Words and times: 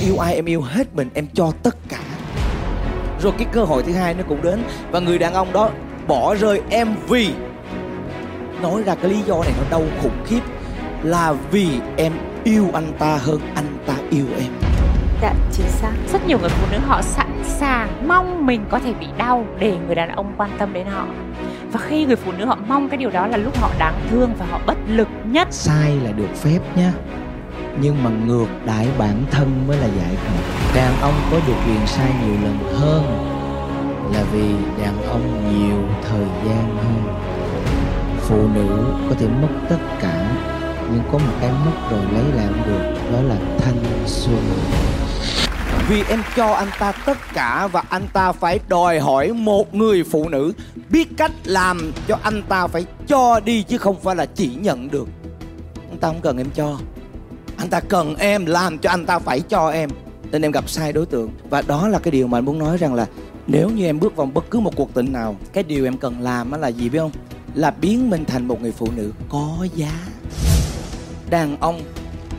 yêu 0.00 0.18
ai 0.18 0.34
em 0.34 0.44
yêu 0.44 0.60
hết 0.60 0.94
mình 0.94 1.08
em 1.14 1.26
cho 1.34 1.52
tất 1.62 1.76
cả 1.88 2.00
rồi 3.22 3.32
cái 3.38 3.46
cơ 3.52 3.64
hội 3.64 3.82
thứ 3.82 3.92
hai 3.92 4.14
nó 4.14 4.22
cũng 4.28 4.42
đến 4.42 4.62
và 4.90 5.00
người 5.00 5.18
đàn 5.18 5.34
ông 5.34 5.52
đó 5.52 5.70
bỏ 6.06 6.34
rơi 6.34 6.60
em 6.70 6.88
vì 7.08 7.30
nói 8.62 8.82
ra 8.82 8.94
cái 8.94 9.10
lý 9.10 9.22
do 9.22 9.42
này 9.42 9.52
nó 9.58 9.64
đau 9.70 9.82
khủng 10.02 10.24
khiếp 10.26 10.40
là 11.02 11.32
vì 11.50 11.68
em 11.96 12.12
yêu 12.44 12.70
anh 12.72 12.92
ta 12.98 13.16
hơn 13.16 13.40
anh 13.54 13.78
ta 13.86 13.94
yêu 14.10 14.26
em 14.38 14.52
Dạ, 15.22 15.34
chính 15.52 15.68
xác. 15.68 15.92
Rất 16.12 16.26
nhiều 16.26 16.38
người 16.38 16.48
phụ 16.48 16.66
nữ 16.72 16.78
họ 16.78 17.02
sẵn 17.02 17.42
sàng 17.44 18.08
mong 18.08 18.46
mình 18.46 18.64
có 18.70 18.78
thể 18.78 18.94
bị 19.00 19.06
đau 19.18 19.46
để 19.58 19.76
người 19.86 19.94
đàn 19.94 20.08
ông 20.08 20.34
quan 20.36 20.50
tâm 20.58 20.72
đến 20.72 20.86
họ. 20.86 21.06
Và 21.72 21.80
khi 21.80 22.04
người 22.04 22.16
phụ 22.16 22.32
nữ 22.38 22.44
họ 22.44 22.58
mong 22.68 22.88
cái 22.88 22.96
điều 22.98 23.10
đó 23.10 23.26
là 23.26 23.36
lúc 23.36 23.60
họ 23.60 23.70
đáng 23.78 24.00
thương 24.10 24.34
và 24.38 24.46
họ 24.50 24.60
bất 24.66 24.76
lực 24.88 25.08
nhất. 25.24 25.48
sai 25.50 25.96
là 26.04 26.12
được 26.12 26.28
phép 26.34 26.58
nhá 26.76 26.92
nhưng 27.80 28.04
mà 28.04 28.10
ngược 28.10 28.46
đại 28.66 28.88
bản 28.98 29.24
thân 29.30 29.64
mới 29.68 29.76
là 29.76 29.86
giải 29.86 30.16
thoát. 30.16 30.72
Đàn 30.74 31.00
ông 31.00 31.14
có 31.30 31.40
được 31.46 31.54
quyền 31.66 31.86
sai 31.86 32.12
nhiều 32.24 32.34
lần 32.42 32.58
hơn 32.78 33.02
là 34.14 34.24
vì 34.32 34.48
đàn 34.82 35.02
ông 35.02 35.58
nhiều 35.58 35.78
thời 36.08 36.26
gian 36.46 36.76
hơn. 36.76 37.16
Phụ 38.20 38.48
nữ 38.54 38.84
có 39.08 39.14
thể 39.18 39.28
mất 39.28 39.48
tất 39.68 39.78
cả, 40.00 40.36
nhưng 40.92 41.02
có 41.12 41.18
một 41.18 41.32
cái 41.40 41.50
mất 41.50 41.90
rồi 41.90 42.04
lấy 42.12 42.24
lại 42.34 42.46
không 42.46 42.66
được, 42.66 43.12
đó 43.12 43.20
là 43.20 43.36
thanh 43.58 43.84
xuân. 44.06 44.42
Vì 45.88 46.02
em 46.08 46.22
cho 46.36 46.52
anh 46.52 46.68
ta 46.78 46.92
tất 46.92 47.18
cả 47.34 47.68
và 47.72 47.82
anh 47.88 48.06
ta 48.12 48.32
phải 48.32 48.60
đòi 48.68 49.00
hỏi 49.00 49.32
một 49.32 49.74
người 49.74 50.04
phụ 50.10 50.28
nữ 50.28 50.52
biết 50.88 51.08
cách 51.16 51.32
làm 51.44 51.92
cho 52.08 52.18
anh 52.22 52.42
ta 52.42 52.66
phải 52.66 52.84
cho 53.06 53.40
đi 53.40 53.62
chứ 53.62 53.78
không 53.78 54.00
phải 54.00 54.16
là 54.16 54.26
chỉ 54.26 54.50
nhận 54.54 54.90
được. 54.90 55.08
Anh 55.90 55.98
ta 55.98 56.08
không 56.08 56.20
cần 56.20 56.38
em 56.38 56.50
cho 56.54 56.76
anh 57.60 57.68
ta 57.68 57.80
cần 57.80 58.16
em, 58.16 58.46
làm 58.46 58.78
cho 58.78 58.90
anh 58.90 59.06
ta 59.06 59.18
phải 59.18 59.40
cho 59.40 59.70
em. 59.70 59.90
Nên 60.30 60.42
em 60.42 60.52
gặp 60.52 60.68
sai 60.68 60.92
đối 60.92 61.06
tượng. 61.06 61.30
Và 61.50 61.62
đó 61.62 61.88
là 61.88 61.98
cái 61.98 62.10
điều 62.10 62.26
mà 62.26 62.38
anh 62.38 62.44
muốn 62.44 62.58
nói 62.58 62.76
rằng 62.76 62.94
là 62.94 63.06
nếu 63.46 63.70
như 63.70 63.84
em 63.84 64.00
bước 64.00 64.16
vào 64.16 64.26
bất 64.26 64.50
cứ 64.50 64.60
một 64.60 64.76
cuộc 64.76 64.94
tình 64.94 65.12
nào, 65.12 65.36
cái 65.52 65.64
điều 65.64 65.84
em 65.84 65.96
cần 65.96 66.20
làm 66.20 66.50
đó 66.50 66.56
là 66.56 66.68
gì 66.68 66.88
biết 66.88 66.98
không? 66.98 67.10
Là 67.54 67.70
biến 67.70 68.10
mình 68.10 68.24
thành 68.24 68.48
một 68.48 68.62
người 68.62 68.72
phụ 68.72 68.88
nữ 68.96 69.12
có 69.28 69.66
giá. 69.74 69.92
Đàn 71.30 71.56
ông 71.60 71.80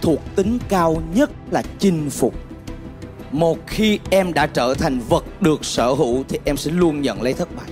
thuộc 0.02 0.20
tính 0.36 0.58
cao 0.70 1.02
nhất 1.16 1.30
là 1.52 1.64
chinh 1.80 2.10
phục. 2.10 2.34
Một 3.32 3.58
khi 3.68 4.00
em 4.10 4.34
đã 4.34 4.48
trở 4.48 4.74
thành 4.74 5.00
vật 5.00 5.24
được 5.42 5.66
sở 5.66 5.92
hữu 5.92 6.24
thì 6.30 6.40
em 6.46 6.58
sẽ 6.58 6.72
luôn 6.72 7.02
nhận 7.02 7.22
lấy 7.22 7.34
thất 7.34 7.56
bại. 7.56 7.70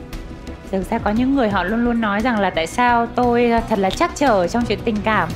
Thực 0.72 0.90
ra 0.90 0.98
có 0.98 1.12
những 1.12 1.36
người 1.36 1.50
họ 1.50 1.64
luôn 1.64 1.86
luôn 1.86 2.02
nói 2.02 2.22
rằng 2.22 2.40
là 2.40 2.50
tại 2.50 2.68
sao 2.68 3.08
tôi 3.16 3.52
thật 3.70 3.80
là 3.80 3.90
chắc 3.90 4.12
trở 4.16 4.48
trong 4.48 4.66
chuyện 4.66 4.80
tình 4.86 4.98
cảm 5.04 5.30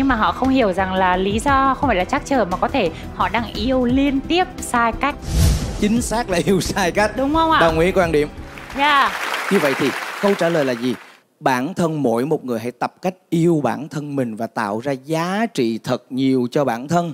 nhưng 0.00 0.08
mà 0.08 0.14
họ 0.14 0.32
không 0.32 0.48
hiểu 0.48 0.72
rằng 0.72 0.94
là 0.94 1.16
lý 1.16 1.38
do 1.38 1.74
không 1.74 1.88
phải 1.88 1.96
là 1.96 2.04
chắc 2.04 2.26
chờ 2.26 2.44
mà 2.44 2.56
có 2.56 2.68
thể 2.68 2.90
họ 3.14 3.28
đang 3.28 3.52
yêu 3.54 3.84
liên 3.84 4.20
tiếp 4.20 4.44
sai 4.60 4.92
cách. 5.00 5.14
Chính 5.80 6.02
xác 6.02 6.30
là 6.30 6.38
yêu 6.44 6.60
sai 6.60 6.92
cách. 6.92 7.10
Đúng 7.16 7.34
không 7.34 7.50
ạ? 7.50 7.60
đồng 7.60 7.78
ý 7.78 7.92
quan 7.92 8.12
điểm. 8.12 8.28
Yeah. 8.76 9.12
như 9.52 9.58
vậy 9.58 9.74
thì 9.78 9.90
câu 10.20 10.34
trả 10.34 10.48
lời 10.48 10.64
là 10.64 10.72
gì? 10.72 10.94
Bản 11.40 11.74
thân 11.74 12.02
mỗi 12.02 12.26
một 12.26 12.44
người 12.44 12.60
hãy 12.60 12.70
tập 12.70 12.94
cách 13.02 13.14
yêu 13.30 13.60
bản 13.64 13.88
thân 13.88 14.16
mình 14.16 14.36
và 14.36 14.46
tạo 14.46 14.80
ra 14.80 14.92
giá 14.92 15.46
trị 15.54 15.78
thật 15.84 16.04
nhiều 16.10 16.46
cho 16.50 16.64
bản 16.64 16.88
thân. 16.88 17.12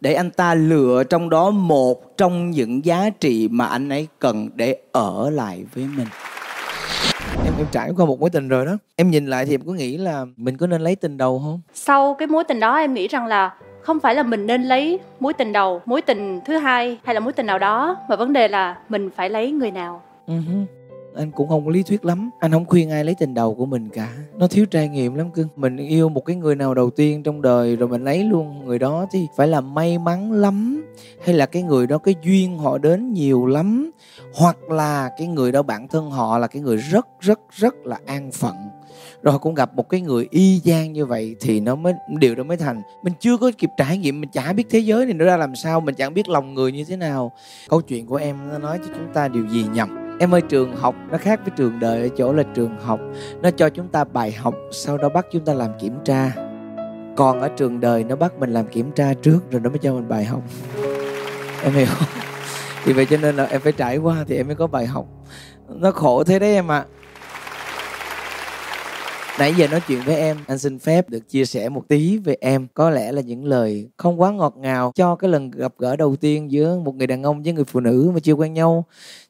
Để 0.00 0.14
anh 0.14 0.30
ta 0.30 0.54
lựa 0.54 1.04
trong 1.04 1.30
đó 1.30 1.50
một 1.50 2.16
trong 2.16 2.50
những 2.50 2.84
giá 2.84 3.10
trị 3.20 3.48
mà 3.48 3.66
anh 3.66 3.88
ấy 3.88 4.06
cần 4.18 4.50
để 4.54 4.76
ở 4.92 5.30
lại 5.30 5.64
với 5.74 5.84
mình 5.96 6.06
em 7.60 7.66
trải 7.72 7.90
qua 7.96 8.06
một 8.06 8.20
mối 8.20 8.30
tình 8.30 8.48
rồi 8.48 8.66
đó. 8.66 8.78
Em 8.96 9.10
nhìn 9.10 9.26
lại 9.26 9.46
thì 9.46 9.54
em 9.54 9.60
có 9.66 9.72
nghĩ 9.72 9.96
là 9.96 10.26
mình 10.36 10.56
có 10.56 10.66
nên 10.66 10.80
lấy 10.80 10.96
tình 10.96 11.16
đầu 11.16 11.40
không? 11.44 11.60
Sau 11.74 12.14
cái 12.14 12.28
mối 12.28 12.44
tình 12.44 12.60
đó 12.60 12.76
em 12.76 12.94
nghĩ 12.94 13.08
rằng 13.08 13.26
là 13.26 13.54
không 13.82 14.00
phải 14.00 14.14
là 14.14 14.22
mình 14.22 14.46
nên 14.46 14.62
lấy 14.62 14.98
mối 15.20 15.32
tình 15.32 15.52
đầu 15.52 15.80
mối 15.86 16.02
tình 16.02 16.40
thứ 16.44 16.56
hai 16.56 16.98
hay 17.04 17.14
là 17.14 17.20
mối 17.20 17.32
tình 17.32 17.46
nào 17.46 17.58
đó 17.58 17.96
mà 18.08 18.16
vấn 18.16 18.32
đề 18.32 18.48
là 18.48 18.78
mình 18.88 19.10
phải 19.16 19.30
lấy 19.30 19.52
người 19.52 19.70
nào. 19.70 20.02
Ừ 20.26 20.34
anh 21.16 21.30
cũng 21.30 21.48
không 21.48 21.64
có 21.64 21.70
lý 21.70 21.82
thuyết 21.82 22.04
lắm. 22.04 22.30
Anh 22.40 22.50
không 22.50 22.64
khuyên 22.64 22.90
ai 22.90 23.04
lấy 23.04 23.14
tình 23.18 23.34
đầu 23.34 23.54
của 23.54 23.66
mình 23.66 23.88
cả. 23.88 24.08
Nó 24.34 24.46
thiếu 24.46 24.66
trải 24.66 24.88
nghiệm 24.88 25.14
lắm 25.14 25.30
cưng 25.30 25.48
mình 25.56 25.76
yêu 25.76 26.08
một 26.08 26.24
cái 26.24 26.36
người 26.36 26.56
nào 26.56 26.74
đầu 26.74 26.90
tiên 26.90 27.22
trong 27.22 27.42
đời 27.42 27.76
rồi 27.76 27.88
mình 27.88 28.04
lấy 28.04 28.24
luôn 28.24 28.66
người 28.66 28.78
đó 28.78 29.06
thì 29.12 29.26
phải 29.36 29.48
là 29.48 29.60
may 29.60 29.98
mắn 29.98 30.32
lắm 30.32 30.79
hay 31.24 31.34
là 31.34 31.46
cái 31.46 31.62
người 31.62 31.86
đó 31.86 31.98
cái 31.98 32.14
duyên 32.22 32.58
họ 32.58 32.78
đến 32.78 33.12
nhiều 33.12 33.46
lắm, 33.46 33.90
hoặc 34.34 34.70
là 34.70 35.10
cái 35.18 35.26
người 35.26 35.52
đó 35.52 35.62
bản 35.62 35.88
thân 35.88 36.10
họ 36.10 36.38
là 36.38 36.46
cái 36.46 36.62
người 36.62 36.76
rất 36.76 37.06
rất 37.20 37.40
rất 37.50 37.74
là 37.84 37.98
an 38.06 38.30
phận. 38.32 38.54
Rồi 39.22 39.38
cũng 39.38 39.54
gặp 39.54 39.74
một 39.74 39.88
cái 39.88 40.00
người 40.00 40.26
y 40.30 40.60
chang 40.64 40.92
như 40.92 41.06
vậy 41.06 41.36
thì 41.40 41.60
nó 41.60 41.74
mới, 41.74 41.92
điều 42.18 42.34
đó 42.34 42.44
mới 42.44 42.56
thành, 42.56 42.82
mình 43.02 43.12
chưa 43.20 43.36
có 43.36 43.50
kịp 43.58 43.70
trải 43.76 43.98
nghiệm, 43.98 44.20
mình 44.20 44.30
chả 44.32 44.52
biết 44.52 44.66
thế 44.70 44.78
giới 44.78 45.04
này 45.04 45.14
nó 45.14 45.24
ra 45.24 45.36
làm 45.36 45.56
sao, 45.56 45.80
mình 45.80 45.94
chẳng 45.94 46.14
biết 46.14 46.28
lòng 46.28 46.54
người 46.54 46.72
như 46.72 46.84
thế 46.84 46.96
nào. 46.96 47.32
Câu 47.68 47.80
chuyện 47.80 48.06
của 48.06 48.16
em 48.16 48.48
nó 48.48 48.58
nói 48.58 48.78
cho 48.78 48.92
chúng 48.94 49.12
ta 49.14 49.28
điều 49.28 49.46
gì 49.48 49.64
nhầm 49.72 49.96
em 50.20 50.34
ơi, 50.34 50.40
trường 50.40 50.76
học 50.76 50.94
nó 51.10 51.18
khác 51.18 51.40
với 51.44 51.52
trường 51.56 51.78
đời 51.80 52.02
ở 52.02 52.08
chỗ 52.16 52.32
là 52.32 52.42
trường 52.54 52.78
học, 52.80 53.00
nó 53.42 53.50
cho 53.50 53.68
chúng 53.68 53.88
ta 53.88 54.04
bài 54.04 54.32
học, 54.32 54.54
sau 54.72 54.98
đó 54.98 55.08
bắt 55.08 55.26
chúng 55.32 55.44
ta 55.44 55.54
làm 55.54 55.70
kiểm 55.80 55.94
tra. 56.04 56.32
Còn 57.16 57.40
ở 57.40 57.48
trường 57.48 57.80
đời 57.80 58.04
nó 58.04 58.16
bắt 58.16 58.32
mình 58.38 58.52
làm 58.52 58.66
kiểm 58.66 58.92
tra 58.92 59.14
trước, 59.14 59.50
rồi 59.50 59.60
nó 59.60 59.70
mới 59.70 59.78
cho 59.78 59.94
mình 59.94 60.08
bài 60.08 60.24
học 60.24 60.42
em 61.64 61.72
hiểu. 61.72 61.86
Không 61.86 62.08
thì 62.84 62.92
vậy 62.92 63.06
cho 63.06 63.16
nên 63.16 63.36
là 63.36 63.44
em 63.44 63.60
phải 63.60 63.72
trải 63.72 63.96
qua 63.96 64.24
thì 64.28 64.36
em 64.36 64.46
mới 64.46 64.56
có 64.56 64.66
bài 64.66 64.86
học. 64.86 65.06
Nó 65.68 65.90
khổ 65.90 66.24
thế 66.24 66.38
đấy 66.38 66.54
em 66.54 66.70
ạ. 66.70 66.84
Nãy 69.38 69.54
giờ 69.54 69.68
nói 69.68 69.80
chuyện 69.88 70.00
với 70.06 70.16
em, 70.16 70.36
anh 70.46 70.58
xin 70.58 70.78
phép 70.78 71.08
được 71.08 71.28
chia 71.28 71.44
sẻ 71.44 71.68
một 71.68 71.88
tí 71.88 72.18
về 72.18 72.36
em. 72.40 72.66
Có 72.74 72.90
lẽ 72.90 73.12
là 73.12 73.22
những 73.22 73.44
lời 73.44 73.88
không 73.96 74.20
quá 74.20 74.30
ngọt 74.30 74.54
ngào 74.56 74.92
cho 74.94 75.16
cái 75.16 75.30
lần 75.30 75.50
gặp 75.50 75.72
gỡ 75.78 75.96
đầu 75.96 76.16
tiên 76.16 76.50
giữa 76.50 76.78
một 76.78 76.94
người 76.94 77.06
đàn 77.06 77.22
ông 77.22 77.42
với 77.42 77.52
người 77.52 77.64
phụ 77.64 77.80
nữ 77.80 78.10
mà 78.14 78.20
chưa 78.20 78.32
quen 78.32 78.52
nhau. 78.54 78.84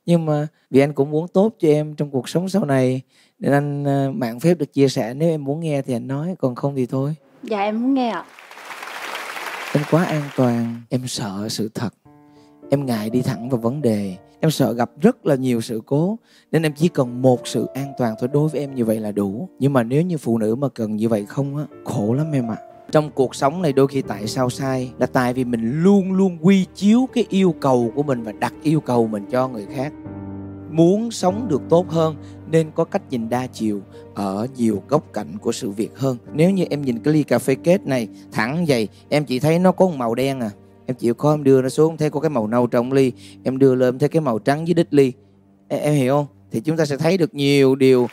Nhưng 0.07 0.27
mà 0.27 0.47
vì 0.71 0.81
anh 0.81 0.93
cũng 0.93 1.11
muốn 1.11 1.29
tốt 1.29 1.55
cho 1.61 1.69
em 1.69 1.95
trong 1.95 2.11
cuộc 2.11 2.29
sống 2.29 2.49
sau 2.49 2.65
này 2.65 3.01
nên 3.39 3.53
anh 3.53 3.85
ờ, 3.85 4.11
mạng 4.15 4.41
phép 4.41 4.59
được 4.59 4.73
chia 4.73 4.89
sẻ. 4.89 5.15
Nếu 5.15 5.29
em 5.29 5.45
muốn 5.45 5.61
nghe 5.61 5.83
thì 5.83 5.95
anh 5.95 6.09
nói 6.09 6.35
còn 6.39 6.55
không 6.55 6.77
thì 6.77 6.87
thôi. 6.87 7.15
Dạ 7.43 7.61
em 7.61 7.83
muốn 7.83 7.95
nghe 7.95 8.09
ạ. 8.09 8.25
Em 9.75 9.85
quá 9.91 10.05
an 10.05 10.23
toàn 10.37 10.83
em 10.89 11.07
sợ 11.07 11.47
sự 11.49 11.71
thật 11.75 11.95
em 12.71 12.87
ngại 12.87 13.11
đi 13.11 13.23
thẳng 13.23 13.49
vào 13.49 13.61
vấn 13.61 13.83
đề. 13.83 14.17
Em 14.41 14.51
sợ 14.51 14.73
gặp 14.73 14.91
rất 15.01 15.27
là 15.27 15.35
nhiều 15.35 15.61
sự 15.61 15.83
cố, 15.87 16.19
nên 16.53 16.63
em 16.63 16.73
chỉ 16.77 16.89
cần 16.89 17.23
một 17.23 17.47
sự 17.47 17.67
an 17.75 17.93
toàn 17.99 18.15
thôi. 18.21 18.29
Đối 18.33 18.49
với 18.49 18.61
em 18.61 18.75
như 18.75 18.85
vậy 18.85 19.01
là 19.01 19.13
đủ. 19.13 19.49
Nhưng 19.59 19.73
mà 19.73 19.83
nếu 19.83 20.03
như 20.03 20.19
phụ 20.19 20.39
nữ 20.39 20.55
mà 20.55 20.69
cần 20.69 20.97
như 20.97 21.09
vậy 21.09 21.27
không 21.29 21.57
á, 21.57 21.65
khổ 21.85 22.15
lắm 22.15 22.33
em 22.33 22.51
ạ. 22.51 22.57
Trong 22.93 23.11
cuộc 23.11 23.35
sống 23.35 23.63
này 23.63 23.73
đôi 23.73 23.87
khi 23.89 24.03
tại 24.03 24.27
sao 24.27 24.51
sai? 24.51 24.93
Là 24.99 25.07
tại 25.07 25.35
vì 25.35 25.45
mình 25.45 25.83
luôn 25.83 26.13
luôn 26.13 26.39
quy 26.43 26.67
chiếu 26.75 27.09
cái 27.13 27.25
yêu 27.29 27.55
cầu 27.61 27.93
của 27.95 28.03
mình 28.03 28.23
và 28.23 28.33
đặt 28.33 28.55
yêu 28.63 28.81
cầu 28.81 29.07
mình 29.07 29.27
cho 29.31 29.49
người 29.49 29.67
khác. 29.75 29.93
Muốn 30.71 31.11
sống 31.11 31.49
được 31.49 31.63
tốt 31.69 31.89
hơn, 31.89 32.17
nên 32.51 32.71
có 32.75 32.85
cách 32.85 33.03
nhìn 33.11 33.29
đa 33.29 33.47
chiều, 33.47 33.81
ở 34.15 34.47
nhiều 34.57 34.83
góc 34.89 35.13
cạnh 35.13 35.39
của 35.39 35.53
sự 35.53 35.71
việc 35.71 35.99
hơn. 35.99 36.17
Nếu 36.33 36.51
như 36.51 36.65
em 36.71 36.83
nhìn 36.83 36.99
cái 36.99 37.15
ly 37.15 37.23
cà 37.23 37.39
phê 37.39 37.55
kết 37.55 37.87
này, 37.87 38.09
thẳng 38.33 38.65
vậy, 38.69 38.89
em 39.09 39.25
chỉ 39.25 39.39
thấy 39.41 39.59
nó 39.59 39.73
có 39.73 39.87
một 39.87 39.97
màu 39.97 40.15
đen 40.15 40.41
à 40.41 40.51
em 40.91 40.95
chịu 40.95 41.15
khó 41.15 41.35
em 41.35 41.45
đưa 41.45 41.63
nó 41.63 41.69
xuống 41.69 41.97
thấy 41.97 42.11
có 42.11 42.21
cái 42.21 42.31
màu 42.31 42.47
nâu 42.47 42.67
trong 42.67 42.93
ly 42.93 43.13
em 43.45 43.59
đưa 43.59 43.75
lên 43.75 43.89
em 43.89 43.99
thấy 43.99 44.09
cái 44.09 44.21
màu 44.21 44.39
trắng 44.39 44.69
dưới 44.69 44.75
đít 44.75 44.95
ly. 44.95 45.13
Em, 45.69 45.81
em 45.81 45.95
hiểu 45.95 46.15
không? 46.15 46.27
Thì 46.51 46.61
chúng 46.61 46.77
ta 46.77 46.85
sẽ 46.85 46.97
thấy 46.97 47.17
được 47.17 47.35
nhiều 47.35 47.75
điều. 47.75 48.09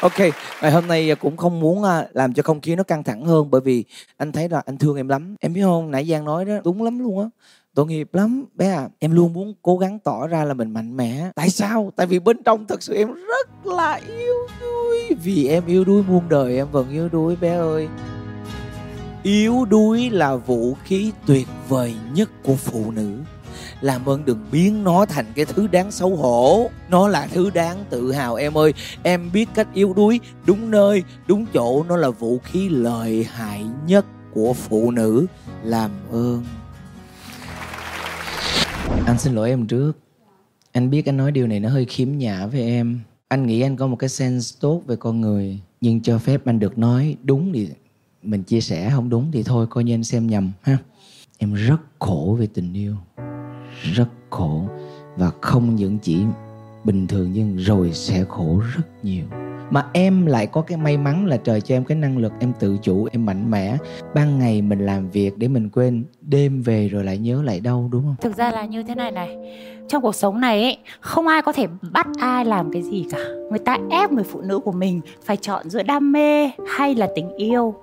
Ok 0.00 0.18
ngày 0.62 0.70
hôm 0.70 0.86
nay 0.86 1.14
cũng 1.20 1.36
không 1.36 1.60
muốn 1.60 1.84
à, 1.84 2.08
làm 2.12 2.32
cho 2.34 2.42
không 2.42 2.60
khí 2.60 2.76
nó 2.76 2.82
căng 2.82 3.04
thẳng 3.04 3.24
hơn 3.24 3.50
bởi 3.50 3.60
vì 3.60 3.84
anh 4.16 4.32
thấy 4.32 4.48
là 4.48 4.62
anh 4.66 4.78
thương 4.78 4.96
em 4.96 5.08
lắm. 5.08 5.36
Em 5.40 5.52
biết 5.52 5.62
không 5.62 5.90
nãy 5.90 6.04
giang 6.04 6.24
nói 6.24 6.44
đó 6.44 6.54
đúng 6.64 6.82
lắm 6.82 6.98
luôn 6.98 7.20
á. 7.20 7.26
Tội 7.74 7.86
nghiệp 7.86 8.08
lắm 8.12 8.44
bé 8.54 8.70
à. 8.70 8.88
Em 8.98 9.12
luôn 9.12 9.32
muốn 9.32 9.54
cố 9.62 9.78
gắng 9.78 9.98
tỏ 9.98 10.26
ra 10.26 10.44
là 10.44 10.54
mình 10.54 10.72
mạnh 10.72 10.96
mẽ. 10.96 11.30
Tại 11.34 11.50
sao? 11.50 11.92
Tại 11.96 12.06
vì 12.06 12.18
bên 12.18 12.42
trong 12.42 12.66
thật 12.66 12.82
sự 12.82 12.94
em 12.94 13.12
rất 13.12 13.66
là 13.66 14.00
yêu 14.18 14.34
đuối. 14.60 15.16
Vì 15.24 15.48
em 15.48 15.62
yêu 15.66 15.84
đuối 15.84 16.02
muôn 16.08 16.28
đời 16.28 16.56
em 16.56 16.70
vẫn 16.70 16.90
yêu 16.90 17.08
đuối 17.08 17.36
bé 17.36 17.56
ơi 17.56 17.88
yếu 19.22 19.64
đuối 19.64 20.10
là 20.10 20.36
vũ 20.36 20.74
khí 20.84 21.12
tuyệt 21.26 21.46
vời 21.68 21.94
nhất 22.14 22.30
của 22.44 22.56
phụ 22.56 22.90
nữ. 22.90 23.18
Làm 23.80 24.08
ơn 24.08 24.24
đừng 24.24 24.46
biến 24.52 24.84
nó 24.84 25.06
thành 25.06 25.26
cái 25.34 25.44
thứ 25.44 25.66
đáng 25.66 25.90
xấu 25.90 26.16
hổ. 26.16 26.70
Nó 26.88 27.08
là 27.08 27.26
thứ 27.26 27.50
đáng 27.50 27.84
tự 27.90 28.12
hào, 28.12 28.34
em 28.34 28.58
ơi. 28.58 28.74
Em 29.02 29.32
biết 29.32 29.48
cách 29.54 29.68
yếu 29.74 29.94
đuối. 29.94 30.20
Đúng 30.46 30.70
nơi, 30.70 31.02
đúng 31.26 31.46
chỗ, 31.54 31.84
nó 31.84 31.96
là 31.96 32.10
vũ 32.10 32.38
khí 32.38 32.68
lợi 32.68 33.26
hại 33.32 33.64
nhất 33.86 34.06
của 34.32 34.52
phụ 34.52 34.90
nữ. 34.90 35.26
Làm 35.62 35.90
ơn. 36.12 36.44
Anh 39.06 39.18
xin 39.18 39.34
lỗi 39.34 39.50
em 39.50 39.66
trước. 39.66 39.92
Anh 40.72 40.90
biết 40.90 41.06
anh 41.06 41.16
nói 41.16 41.32
điều 41.32 41.46
này 41.46 41.60
nó 41.60 41.68
hơi 41.68 41.84
khiếm 41.84 42.18
nhã 42.18 42.46
với 42.46 42.60
em. 42.60 43.00
Anh 43.28 43.46
nghĩ 43.46 43.60
anh 43.60 43.76
có 43.76 43.86
một 43.86 43.96
cái 43.96 44.08
sense 44.08 44.56
tốt 44.60 44.82
về 44.86 44.96
con 44.96 45.20
người, 45.20 45.60
nhưng 45.80 46.00
cho 46.00 46.18
phép 46.18 46.40
anh 46.44 46.58
được 46.58 46.78
nói 46.78 47.16
đúng 47.22 47.52
thì 47.52 47.68
mình 48.22 48.42
chia 48.42 48.60
sẻ 48.60 48.90
không 48.94 49.08
đúng 49.08 49.30
thì 49.32 49.42
thôi 49.42 49.66
coi 49.70 49.84
như 49.84 49.94
anh 49.94 50.04
xem 50.04 50.26
nhầm 50.26 50.52
ha. 50.62 50.78
Em 51.38 51.54
rất 51.54 51.80
khổ 51.98 52.36
về 52.40 52.48
tình 52.54 52.72
yêu. 52.72 52.94
Rất 53.94 54.08
khổ. 54.30 54.62
Và 55.16 55.30
không 55.40 55.74
những 55.74 55.98
chỉ 55.98 56.18
bình 56.84 57.06
thường 57.06 57.30
nhưng 57.32 57.56
rồi 57.56 57.92
sẽ 57.92 58.24
khổ 58.28 58.60
rất 58.76 59.04
nhiều. 59.04 59.24
Mà 59.70 59.86
em 59.92 60.26
lại 60.26 60.46
có 60.46 60.62
cái 60.62 60.78
may 60.78 60.96
mắn 60.96 61.26
là 61.26 61.36
trời 61.36 61.60
cho 61.60 61.74
em 61.74 61.84
cái 61.84 61.98
năng 61.98 62.18
lực 62.18 62.32
em 62.40 62.52
tự 62.60 62.78
chủ 62.82 63.08
em 63.12 63.26
mạnh 63.26 63.50
mẽ. 63.50 63.76
Ban 64.14 64.38
ngày 64.38 64.62
mình 64.62 64.86
làm 64.86 65.10
việc 65.10 65.38
để 65.38 65.48
mình 65.48 65.70
quên 65.70 66.04
đêm 66.20 66.62
về 66.62 66.88
rồi 66.88 67.04
lại 67.04 67.18
nhớ 67.18 67.42
lại 67.42 67.60
đâu 67.60 67.88
đúng 67.92 68.02
không? 68.02 68.16
Thực 68.20 68.36
ra 68.36 68.50
là 68.50 68.64
như 68.64 68.82
thế 68.82 68.94
này 68.94 69.10
này. 69.10 69.36
Trong 69.88 70.02
cuộc 70.02 70.14
sống 70.14 70.40
này 70.40 70.62
ấy, 70.62 70.78
không 71.00 71.26
ai 71.26 71.42
có 71.42 71.52
thể 71.52 71.66
bắt 71.92 72.06
ai 72.18 72.44
làm 72.44 72.72
cái 72.72 72.82
gì 72.82 73.06
cả. 73.10 73.18
Người 73.50 73.58
ta 73.58 73.78
ép 73.90 74.12
người 74.12 74.24
phụ 74.24 74.40
nữ 74.40 74.58
của 74.58 74.72
mình 74.72 75.00
phải 75.24 75.36
chọn 75.36 75.70
giữa 75.70 75.82
đam 75.82 76.12
mê 76.12 76.50
hay 76.76 76.94
là 76.94 77.08
tình 77.16 77.36
yêu 77.36 77.74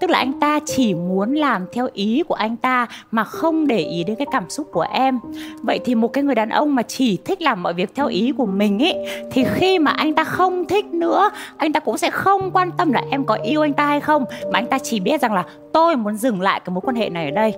tức 0.00 0.10
là 0.10 0.18
anh 0.18 0.40
ta 0.40 0.60
chỉ 0.66 0.94
muốn 0.94 1.34
làm 1.34 1.66
theo 1.72 1.88
ý 1.92 2.22
của 2.28 2.34
anh 2.34 2.56
ta 2.56 2.86
mà 3.10 3.24
không 3.24 3.66
để 3.66 3.78
ý 3.78 4.04
đến 4.04 4.16
cái 4.16 4.26
cảm 4.30 4.50
xúc 4.50 4.66
của 4.72 4.86
em. 4.92 5.18
Vậy 5.62 5.80
thì 5.84 5.94
một 5.94 6.08
cái 6.08 6.24
người 6.24 6.34
đàn 6.34 6.48
ông 6.48 6.74
mà 6.74 6.82
chỉ 6.82 7.18
thích 7.24 7.42
làm 7.42 7.62
mọi 7.62 7.74
việc 7.74 7.94
theo 7.94 8.06
ý 8.06 8.32
của 8.36 8.46
mình 8.46 8.82
ấy 8.82 9.06
thì 9.30 9.44
khi 9.54 9.78
mà 9.78 9.90
anh 9.90 10.14
ta 10.14 10.24
không 10.24 10.64
thích 10.64 10.86
nữa, 10.86 11.30
anh 11.56 11.72
ta 11.72 11.80
cũng 11.80 11.98
sẽ 11.98 12.10
không 12.10 12.50
quan 12.50 12.70
tâm 12.78 12.92
là 12.92 13.02
em 13.10 13.24
có 13.24 13.34
yêu 13.34 13.60
anh 13.60 13.72
ta 13.72 13.86
hay 13.86 14.00
không, 14.00 14.24
mà 14.52 14.58
anh 14.58 14.66
ta 14.66 14.78
chỉ 14.78 15.00
biết 15.00 15.20
rằng 15.20 15.32
là 15.32 15.44
tôi 15.72 15.96
muốn 15.96 16.16
dừng 16.16 16.40
lại 16.40 16.60
cái 16.64 16.74
mối 16.74 16.80
quan 16.80 16.96
hệ 16.96 17.08
này 17.08 17.24
ở 17.24 17.30
đây. 17.30 17.54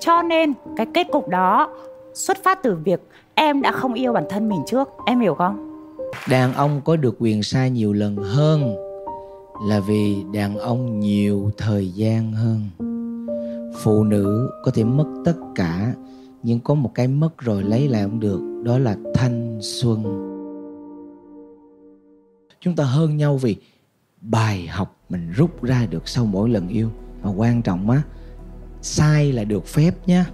Cho 0.00 0.22
nên 0.22 0.52
cái 0.76 0.86
kết 0.94 1.06
cục 1.12 1.28
đó, 1.28 1.68
xuất 2.14 2.44
phát 2.44 2.62
từ 2.62 2.76
việc 2.84 3.00
em 3.34 3.62
đã 3.62 3.72
không 3.72 3.94
yêu 3.94 4.12
bản 4.12 4.24
thân 4.30 4.48
mình 4.48 4.60
trước. 4.66 4.88
Em 5.06 5.20
hiểu 5.20 5.34
không? 5.34 5.64
Đàn 6.28 6.54
ông 6.54 6.80
có 6.84 6.96
được 6.96 7.16
quyền 7.18 7.42
sai 7.42 7.70
nhiều 7.70 7.92
lần 7.92 8.16
hơn 8.16 8.87
là 9.62 9.80
vì 9.80 10.24
đàn 10.32 10.58
ông 10.58 11.00
nhiều 11.00 11.50
thời 11.56 11.90
gian 11.90 12.32
hơn. 12.32 12.60
Phụ 13.82 14.04
nữ 14.04 14.50
có 14.64 14.70
thể 14.70 14.84
mất 14.84 15.06
tất 15.24 15.36
cả, 15.54 15.94
nhưng 16.42 16.60
có 16.60 16.74
một 16.74 16.90
cái 16.94 17.08
mất 17.08 17.38
rồi 17.38 17.62
lấy 17.62 17.88
lại 17.88 18.02
không 18.02 18.20
được, 18.20 18.62
đó 18.64 18.78
là 18.78 18.96
thanh 19.14 19.58
xuân. 19.62 20.02
Chúng 22.60 22.76
ta 22.76 22.84
hơn 22.84 23.16
nhau 23.16 23.36
vì 23.36 23.56
bài 24.20 24.66
học 24.66 24.96
mình 25.08 25.32
rút 25.32 25.62
ra 25.62 25.86
được 25.90 26.08
sau 26.08 26.26
mỗi 26.26 26.48
lần 26.48 26.68
yêu. 26.68 26.90
Và 27.22 27.30
quan 27.30 27.62
trọng 27.62 27.90
á, 27.90 28.02
sai 28.82 29.32
là 29.32 29.44
được 29.44 29.66
phép 29.66 30.08
nhé 30.08 30.24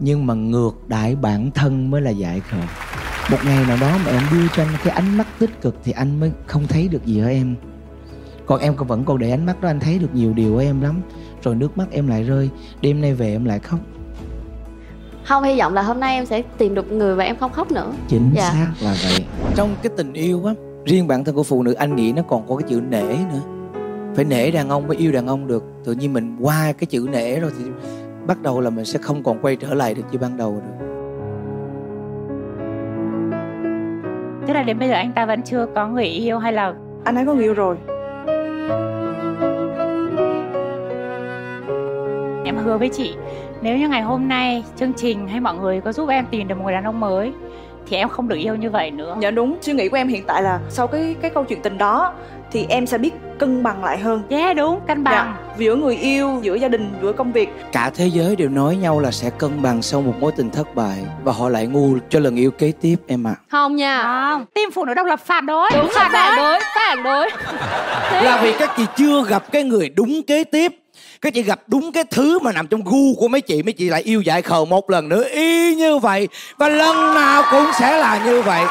nhưng 0.00 0.26
mà 0.26 0.34
ngược 0.34 0.88
đại 0.88 1.16
bản 1.16 1.50
thân 1.50 1.90
mới 1.90 2.00
là 2.02 2.10
dạy 2.10 2.40
khờ. 2.40 2.60
Một 3.30 3.38
ngày 3.44 3.64
nào 3.66 3.76
đó 3.80 3.98
mà 4.04 4.10
em 4.10 4.22
đưa 4.32 4.48
cho 4.56 4.62
anh 4.62 4.74
cái 4.84 4.94
ánh 4.94 5.16
mắt 5.18 5.26
tích 5.38 5.60
cực 5.60 5.76
thì 5.84 5.92
anh 5.92 6.20
mới 6.20 6.32
không 6.46 6.66
thấy 6.66 6.88
được 6.88 7.06
gì 7.06 7.20
ở 7.20 7.26
em? 7.26 7.56
Còn 8.50 8.60
em 8.60 8.74
còn 8.76 8.88
vẫn 8.88 9.04
còn 9.04 9.18
để 9.18 9.30
ánh 9.30 9.46
mắt 9.46 9.60
đó 9.60 9.68
anh 9.68 9.80
thấy 9.80 9.98
được 9.98 10.14
nhiều 10.14 10.32
điều 10.32 10.56
ở 10.56 10.62
em 10.62 10.80
lắm. 10.80 11.00
Rồi 11.42 11.54
nước 11.54 11.78
mắt 11.78 11.86
em 11.90 12.06
lại 12.06 12.22
rơi 12.22 12.50
đêm 12.80 13.00
nay 13.00 13.14
về 13.14 13.32
em 13.32 13.44
lại 13.44 13.58
khóc. 13.58 13.80
Không 15.24 15.42
hy 15.42 15.58
vọng 15.58 15.74
là 15.74 15.82
hôm 15.82 16.00
nay 16.00 16.14
em 16.14 16.26
sẽ 16.26 16.42
tìm 16.58 16.74
được 16.74 16.92
người 16.92 17.14
và 17.14 17.24
em 17.24 17.36
không 17.36 17.52
khóc 17.52 17.72
nữa. 17.72 17.92
Chính 18.08 18.30
dạ. 18.34 18.50
xác 18.52 18.66
là 18.80 18.94
vậy. 19.02 19.24
Trong 19.54 19.74
cái 19.82 19.92
tình 19.96 20.12
yêu 20.12 20.44
á 20.44 20.54
riêng 20.84 21.08
bản 21.08 21.24
thân 21.24 21.34
của 21.34 21.42
phụ 21.42 21.62
nữ 21.62 21.72
anh 21.72 21.96
nghĩ 21.96 22.12
nó 22.16 22.22
còn 22.22 22.48
có 22.48 22.56
cái 22.56 22.68
chữ 22.68 22.80
nể 22.88 23.02
nữa. 23.02 23.40
Phải 24.14 24.24
nể 24.24 24.50
đàn 24.50 24.68
ông 24.68 24.86
mới 24.86 24.96
yêu 24.96 25.12
đàn 25.12 25.26
ông 25.26 25.46
được. 25.46 25.64
Tự 25.84 25.92
nhiên 25.92 26.12
mình 26.12 26.36
qua 26.40 26.72
cái 26.72 26.86
chữ 26.86 27.08
nể 27.12 27.40
rồi 27.40 27.50
thì 27.58 27.64
bắt 28.26 28.42
đầu 28.42 28.60
là 28.60 28.70
mình 28.70 28.84
sẽ 28.84 28.98
không 28.98 29.22
còn 29.22 29.38
quay 29.42 29.56
trở 29.56 29.74
lại 29.74 29.94
được 29.94 30.02
như 30.12 30.18
ban 30.18 30.36
đầu 30.36 30.62
được. 30.66 30.86
Tức 34.46 34.54
là 34.54 34.62
đến 34.62 34.78
bây 34.78 34.88
giờ 34.88 34.94
anh 34.94 35.12
ta 35.12 35.26
vẫn 35.26 35.42
chưa 35.42 35.66
có 35.74 35.88
người 35.88 36.04
yêu 36.04 36.38
hay 36.38 36.52
là 36.52 36.74
anh 37.04 37.14
ấy 37.14 37.26
có 37.26 37.34
người 37.34 37.44
yêu 37.44 37.54
rồi 37.54 37.76
em 42.44 42.56
hứa 42.56 42.78
với 42.78 42.88
chị, 42.88 43.14
nếu 43.62 43.78
như 43.78 43.88
ngày 43.88 44.02
hôm 44.02 44.28
nay 44.28 44.64
chương 44.76 44.92
trình 44.92 45.28
hay 45.28 45.40
mọi 45.40 45.54
người 45.54 45.80
có 45.80 45.92
giúp 45.92 46.08
em 46.08 46.26
tìm 46.30 46.48
được 46.48 46.54
một 46.54 46.64
người 46.64 46.72
đàn 46.72 46.84
ông 46.84 47.00
mới 47.00 47.32
thì 47.88 47.96
em 47.96 48.08
không 48.08 48.28
được 48.28 48.36
yêu 48.36 48.54
như 48.54 48.70
vậy 48.70 48.90
nữa. 48.90 49.16
Dạ 49.20 49.30
đúng 49.30 49.56
suy 49.60 49.72
nghĩ 49.72 49.88
của 49.88 49.96
em 49.96 50.08
hiện 50.08 50.24
tại 50.26 50.42
là 50.42 50.60
sau 50.70 50.86
cái 50.86 51.14
cái 51.22 51.30
câu 51.30 51.44
chuyện 51.44 51.62
tình 51.62 51.78
đó 51.78 52.14
thì 52.52 52.66
em 52.68 52.86
sẽ 52.86 52.98
biết 52.98 53.10
cân 53.38 53.62
bằng 53.62 53.84
lại 53.84 53.98
hơn. 53.98 54.22
Yeah 54.28 54.56
đúng 54.56 54.80
cân 54.86 55.04
bằng. 55.04 55.34
dạ, 55.38 55.54
giữa 55.58 55.74
người 55.74 55.96
yêu 55.96 56.40
giữa 56.42 56.54
gia 56.54 56.68
đình 56.68 56.92
giữa 57.02 57.12
công 57.12 57.32
việc. 57.32 57.48
Cả 57.72 57.90
thế 57.94 58.06
giới 58.06 58.36
đều 58.36 58.48
nói 58.48 58.76
nhau 58.76 59.00
là 59.00 59.10
sẽ 59.10 59.30
cân 59.30 59.62
bằng 59.62 59.82
sau 59.82 60.02
một 60.02 60.14
mối 60.20 60.32
tình 60.36 60.50
thất 60.50 60.74
bại 60.74 60.98
và 61.24 61.32
họ 61.32 61.48
lại 61.48 61.66
ngu 61.66 61.96
cho 62.08 62.20
lần 62.20 62.36
yêu 62.36 62.50
kế 62.50 62.72
tiếp 62.80 62.96
em 63.06 63.26
ạ. 63.26 63.34
À. 63.38 63.42
không 63.50 63.76
nha. 63.76 64.02
Không. 64.02 64.44
Team 64.54 64.70
phụ 64.70 64.84
nữ 64.84 64.94
độc 64.94 65.06
lập 65.06 65.20
phản 65.24 65.46
đối. 65.46 65.70
Đúng 65.74 65.90
phản 65.94 66.36
đối. 66.36 66.60
phản 66.74 67.02
đối 67.02 67.30
là 68.22 68.40
vì 68.42 68.52
các 68.58 68.70
chị 68.76 68.86
chưa 68.96 69.24
gặp 69.24 69.52
cái 69.52 69.62
người 69.64 69.88
đúng 69.88 70.20
kế 70.26 70.44
tiếp 70.44 70.79
các 71.22 71.34
chị 71.34 71.42
gặp 71.42 71.60
đúng 71.66 71.92
cái 71.92 72.04
thứ 72.10 72.38
mà 72.38 72.52
nằm 72.52 72.66
trong 72.66 72.82
gu 72.84 73.14
của 73.14 73.28
mấy 73.28 73.40
chị 73.40 73.62
mấy 73.62 73.72
chị 73.72 73.88
lại 73.88 74.02
yêu 74.02 74.20
dại 74.20 74.42
khờ 74.42 74.64
một 74.64 74.90
lần 74.90 75.08
nữa 75.08 75.24
y 75.32 75.74
như 75.74 75.98
vậy 75.98 76.28
và 76.58 76.68
lần 76.68 77.14
nào 77.14 77.42
cũng 77.50 77.64
sẽ 77.80 77.98
là 77.98 78.24
như 78.24 78.42
vậy. 78.42 78.64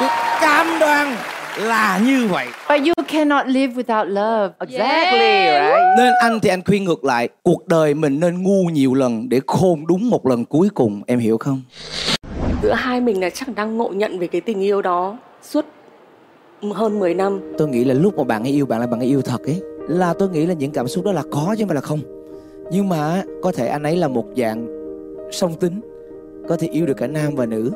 Tôi 0.00 0.08
cam 0.40 0.78
đoan 0.80 1.16
là 1.56 2.00
như 2.06 2.26
vậy. 2.28 2.46
But 2.68 2.80
you 2.86 3.04
cannot 3.08 3.46
live 3.46 3.74
without 3.74 4.04
love. 4.04 4.54
Exactly, 4.58 5.44
right? 5.44 5.98
nên 5.98 6.12
anh 6.22 6.40
thì 6.40 6.48
anh 6.48 6.62
khuyên 6.64 6.84
ngược 6.84 7.04
lại 7.04 7.28
cuộc 7.42 7.68
đời 7.68 7.94
mình 7.94 8.20
nên 8.20 8.42
ngu 8.42 8.64
nhiều 8.72 8.94
lần 8.94 9.28
để 9.28 9.40
khôn 9.46 9.86
đúng 9.86 10.10
một 10.10 10.26
lần 10.26 10.44
cuối 10.44 10.68
cùng 10.74 11.02
em 11.06 11.18
hiểu 11.18 11.38
không? 11.38 11.62
Giữa 12.62 12.74
hai 12.74 13.00
mình 13.00 13.20
là 13.20 13.30
chắc 13.30 13.54
đang 13.54 13.76
ngộ 13.76 13.88
nhận 13.88 14.18
về 14.18 14.26
cái 14.26 14.40
tình 14.40 14.60
yêu 14.60 14.82
đó 14.82 15.18
suốt 15.42 15.64
hơn 16.74 16.98
10 16.98 17.14
năm. 17.14 17.40
Tôi 17.58 17.68
nghĩ 17.68 17.84
là 17.84 17.94
lúc 17.94 18.18
mà 18.18 18.24
bạn 18.24 18.42
ấy 18.42 18.52
yêu 18.52 18.66
bạn 18.66 18.80
là 18.80 18.86
bạn 18.86 19.00
ấy 19.00 19.08
yêu 19.08 19.22
thật 19.22 19.38
ấy 19.46 19.73
là 19.88 20.14
tôi 20.14 20.28
nghĩ 20.28 20.46
là 20.46 20.54
những 20.54 20.70
cảm 20.70 20.88
xúc 20.88 21.04
đó 21.04 21.12
là 21.12 21.22
có 21.30 21.54
chứ 21.58 21.62
không 21.62 21.68
phải 21.68 21.74
là 21.74 21.80
không. 21.80 22.00
Nhưng 22.72 22.88
mà 22.88 23.22
có 23.42 23.52
thể 23.52 23.66
anh 23.66 23.82
ấy 23.82 23.96
là 23.96 24.08
một 24.08 24.24
dạng 24.36 24.66
song 25.32 25.54
tính, 25.54 25.80
có 26.48 26.56
thể 26.56 26.68
yêu 26.68 26.86
được 26.86 26.96
cả 26.96 27.06
nam 27.06 27.34
và 27.34 27.46
nữ. 27.46 27.70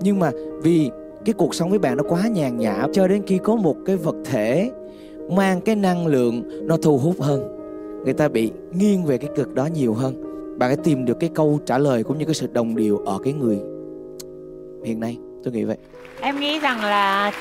Nhưng 0.00 0.18
mà 0.18 0.30
vì 0.62 0.90
cái 1.24 1.32
cuộc 1.32 1.54
sống 1.54 1.70
với 1.70 1.78
bạn 1.78 1.96
nó 1.96 2.04
quá 2.08 2.28
nhàn 2.28 2.58
nhã, 2.58 2.86
cho 2.92 3.08
đến 3.08 3.22
khi 3.26 3.38
có 3.38 3.56
một 3.56 3.76
cái 3.86 3.96
vật 3.96 4.16
thể 4.24 4.70
mang 5.30 5.60
cái 5.60 5.76
năng 5.76 6.06
lượng 6.06 6.66
nó 6.66 6.76
thu 6.76 6.98
hút 6.98 7.14
hơn, 7.20 7.56
người 8.04 8.14
ta 8.14 8.28
bị 8.28 8.50
nghiêng 8.72 9.04
về 9.04 9.18
cái 9.18 9.30
cực 9.36 9.54
đó 9.54 9.66
nhiều 9.74 9.94
hơn. 9.94 10.14
Bạn 10.58 10.68
hãy 10.68 10.76
tìm 10.84 11.04
được 11.04 11.16
cái 11.20 11.30
câu 11.34 11.58
trả 11.66 11.78
lời 11.78 12.04
cũng 12.04 12.18
như 12.18 12.24
cái 12.24 12.34
sự 12.34 12.46
đồng 12.52 12.76
điệu 12.76 12.98
ở 12.98 13.18
cái 13.24 13.32
người 13.32 13.58
hiện 14.84 15.00
nay 15.00 15.18
tôi 15.44 15.52
nghĩ 15.52 15.64
vậy. 15.64 15.76
Em 16.20 16.40
nghĩ 16.40 16.60
rằng 16.60 16.84
là 16.84 17.32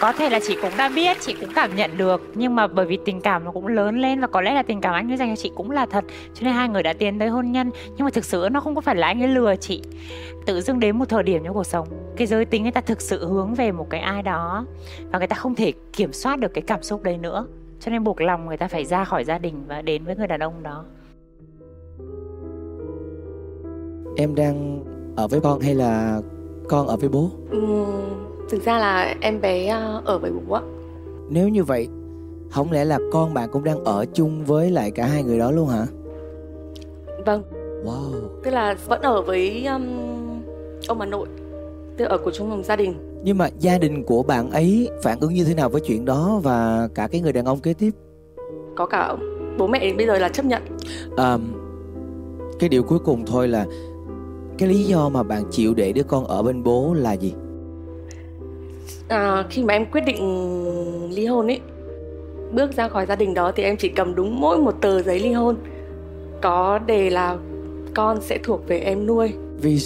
có 0.00 0.12
thể 0.12 0.30
là 0.30 0.40
chị 0.46 0.56
cũng 0.62 0.70
đã 0.78 0.88
biết 0.88 1.16
chị 1.20 1.34
cũng 1.40 1.48
cảm 1.54 1.76
nhận 1.76 1.96
được 1.96 2.22
nhưng 2.34 2.54
mà 2.54 2.66
bởi 2.66 2.86
vì 2.86 2.98
tình 3.04 3.20
cảm 3.20 3.44
nó 3.44 3.50
cũng 3.50 3.66
lớn 3.66 3.98
lên 3.98 4.20
và 4.20 4.26
có 4.26 4.40
lẽ 4.40 4.54
là 4.54 4.62
tình 4.62 4.80
cảm 4.80 4.94
anh 4.94 5.10
ấy 5.10 5.16
dành 5.16 5.36
cho 5.36 5.42
chị 5.42 5.50
cũng 5.54 5.70
là 5.70 5.86
thật 5.86 6.04
cho 6.34 6.44
nên 6.44 6.54
hai 6.54 6.68
người 6.68 6.82
đã 6.82 6.92
tiến 6.92 7.18
tới 7.18 7.28
hôn 7.28 7.52
nhân. 7.52 7.70
Nhưng 7.96 8.04
mà 8.04 8.10
thực 8.10 8.24
sự 8.24 8.48
nó 8.52 8.60
không 8.60 8.74
có 8.74 8.80
phải 8.80 8.96
là 8.96 9.06
anh 9.06 9.22
ấy 9.22 9.28
lừa 9.28 9.56
chị. 9.56 9.82
Tự 10.46 10.60
dưng 10.60 10.80
đến 10.80 10.98
một 10.98 11.08
thời 11.08 11.22
điểm 11.22 11.44
trong 11.44 11.54
cuộc 11.54 11.66
sống 11.66 11.88
cái 12.16 12.26
giới 12.26 12.44
tính 12.44 12.62
người 12.62 12.72
ta 12.72 12.80
thực 12.80 13.00
sự 13.00 13.26
hướng 13.26 13.54
về 13.54 13.72
một 13.72 13.90
cái 13.90 14.00
ai 14.00 14.22
đó 14.22 14.66
và 15.12 15.18
người 15.18 15.28
ta 15.28 15.36
không 15.36 15.54
thể 15.54 15.72
kiểm 15.92 16.12
soát 16.12 16.38
được 16.38 16.54
cái 16.54 16.62
cảm 16.66 16.82
xúc 16.82 17.02
đấy 17.02 17.18
nữa. 17.18 17.46
Cho 17.80 17.90
nên 17.90 18.04
buộc 18.04 18.20
lòng 18.20 18.46
người 18.46 18.56
ta 18.56 18.68
phải 18.68 18.84
ra 18.84 19.04
khỏi 19.04 19.24
gia 19.24 19.38
đình 19.38 19.64
và 19.66 19.82
đến 19.82 20.04
với 20.04 20.16
người 20.16 20.26
đàn 20.26 20.40
ông 20.40 20.62
đó. 20.62 20.84
Em 24.16 24.34
đang 24.34 24.84
ở 25.16 25.28
với 25.28 25.40
con 25.40 25.60
hay 25.60 25.74
là 25.74 26.20
con 26.68 26.86
ở 26.86 26.96
với 26.96 27.08
bố? 27.08 27.30
Ừm, 27.50 27.84
thực 28.50 28.64
ra 28.64 28.78
là 28.78 29.14
em 29.20 29.40
bé 29.40 29.66
à, 29.66 30.00
ở 30.04 30.18
với 30.18 30.30
bố 30.30 30.54
ạ 30.54 30.62
nếu 31.28 31.48
như 31.48 31.64
vậy 31.64 31.88
không 32.50 32.72
lẽ 32.72 32.84
là 32.84 32.98
con 33.12 33.34
bạn 33.34 33.48
cũng 33.52 33.64
đang 33.64 33.84
ở 33.84 34.06
chung 34.14 34.44
với 34.44 34.70
lại 34.70 34.90
cả 34.90 35.06
hai 35.06 35.22
người 35.22 35.38
đó 35.38 35.50
luôn 35.50 35.68
hả? 35.68 35.86
Vâng. 37.26 37.42
Wow. 37.84 38.12
Tức 38.42 38.50
là 38.50 38.74
vẫn 38.88 39.02
ở 39.02 39.22
với 39.22 39.66
um, 39.66 39.82
ông 40.88 40.98
bà 40.98 41.06
nội 41.06 41.28
tức 41.96 42.04
ở 42.04 42.18
của 42.18 42.30
chung 42.30 42.50
một 42.50 42.62
gia 42.64 42.76
đình. 42.76 42.94
Nhưng 43.24 43.38
mà 43.38 43.48
gia 43.58 43.78
đình 43.78 44.04
của 44.04 44.22
bạn 44.22 44.50
ấy 44.50 44.88
phản 45.02 45.20
ứng 45.20 45.34
như 45.34 45.44
thế 45.44 45.54
nào 45.54 45.68
với 45.68 45.80
chuyện 45.80 46.04
đó 46.04 46.40
và 46.42 46.88
cả 46.94 47.08
cái 47.12 47.20
người 47.20 47.32
đàn 47.32 47.44
ông 47.44 47.60
kế 47.60 47.74
tiếp? 47.74 47.90
Có 48.74 48.86
cả 48.86 49.16
bố 49.58 49.66
mẹ 49.66 49.92
bây 49.92 50.06
giờ 50.06 50.18
là 50.18 50.28
chấp 50.28 50.44
nhận. 50.44 50.62
À, 51.16 51.38
cái 52.58 52.68
điều 52.68 52.82
cuối 52.82 52.98
cùng 52.98 53.24
thôi 53.26 53.48
là 53.48 53.66
cái 54.58 54.68
lý 54.68 54.84
do 54.84 55.08
mà 55.08 55.22
bạn 55.22 55.42
chịu 55.50 55.74
để 55.74 55.92
đứa 55.92 56.02
con 56.02 56.24
ở 56.24 56.42
bên 56.42 56.62
bố 56.62 56.94
là 56.94 57.12
gì? 57.12 57.32
À, 59.08 59.44
khi 59.50 59.62
mà 59.62 59.74
em 59.74 59.86
quyết 59.92 60.00
định 60.06 61.10
ly 61.14 61.26
hôn 61.26 61.46
ấy 61.46 61.60
bước 62.52 62.72
ra 62.76 62.88
khỏi 62.88 63.06
gia 63.06 63.16
đình 63.16 63.34
đó 63.34 63.52
thì 63.56 63.62
em 63.62 63.76
chỉ 63.76 63.88
cầm 63.88 64.14
đúng 64.14 64.40
mỗi 64.40 64.58
một 64.58 64.74
tờ 64.80 65.02
giấy 65.02 65.20
ly 65.20 65.32
hôn. 65.32 65.56
Có 66.42 66.78
đề 66.86 67.10
là 67.10 67.36
con 67.94 68.20
sẽ 68.20 68.38
thuộc 68.42 68.68
về 68.68 68.78
em 68.78 69.06
nuôi. 69.06 69.32
Vì 69.60 69.78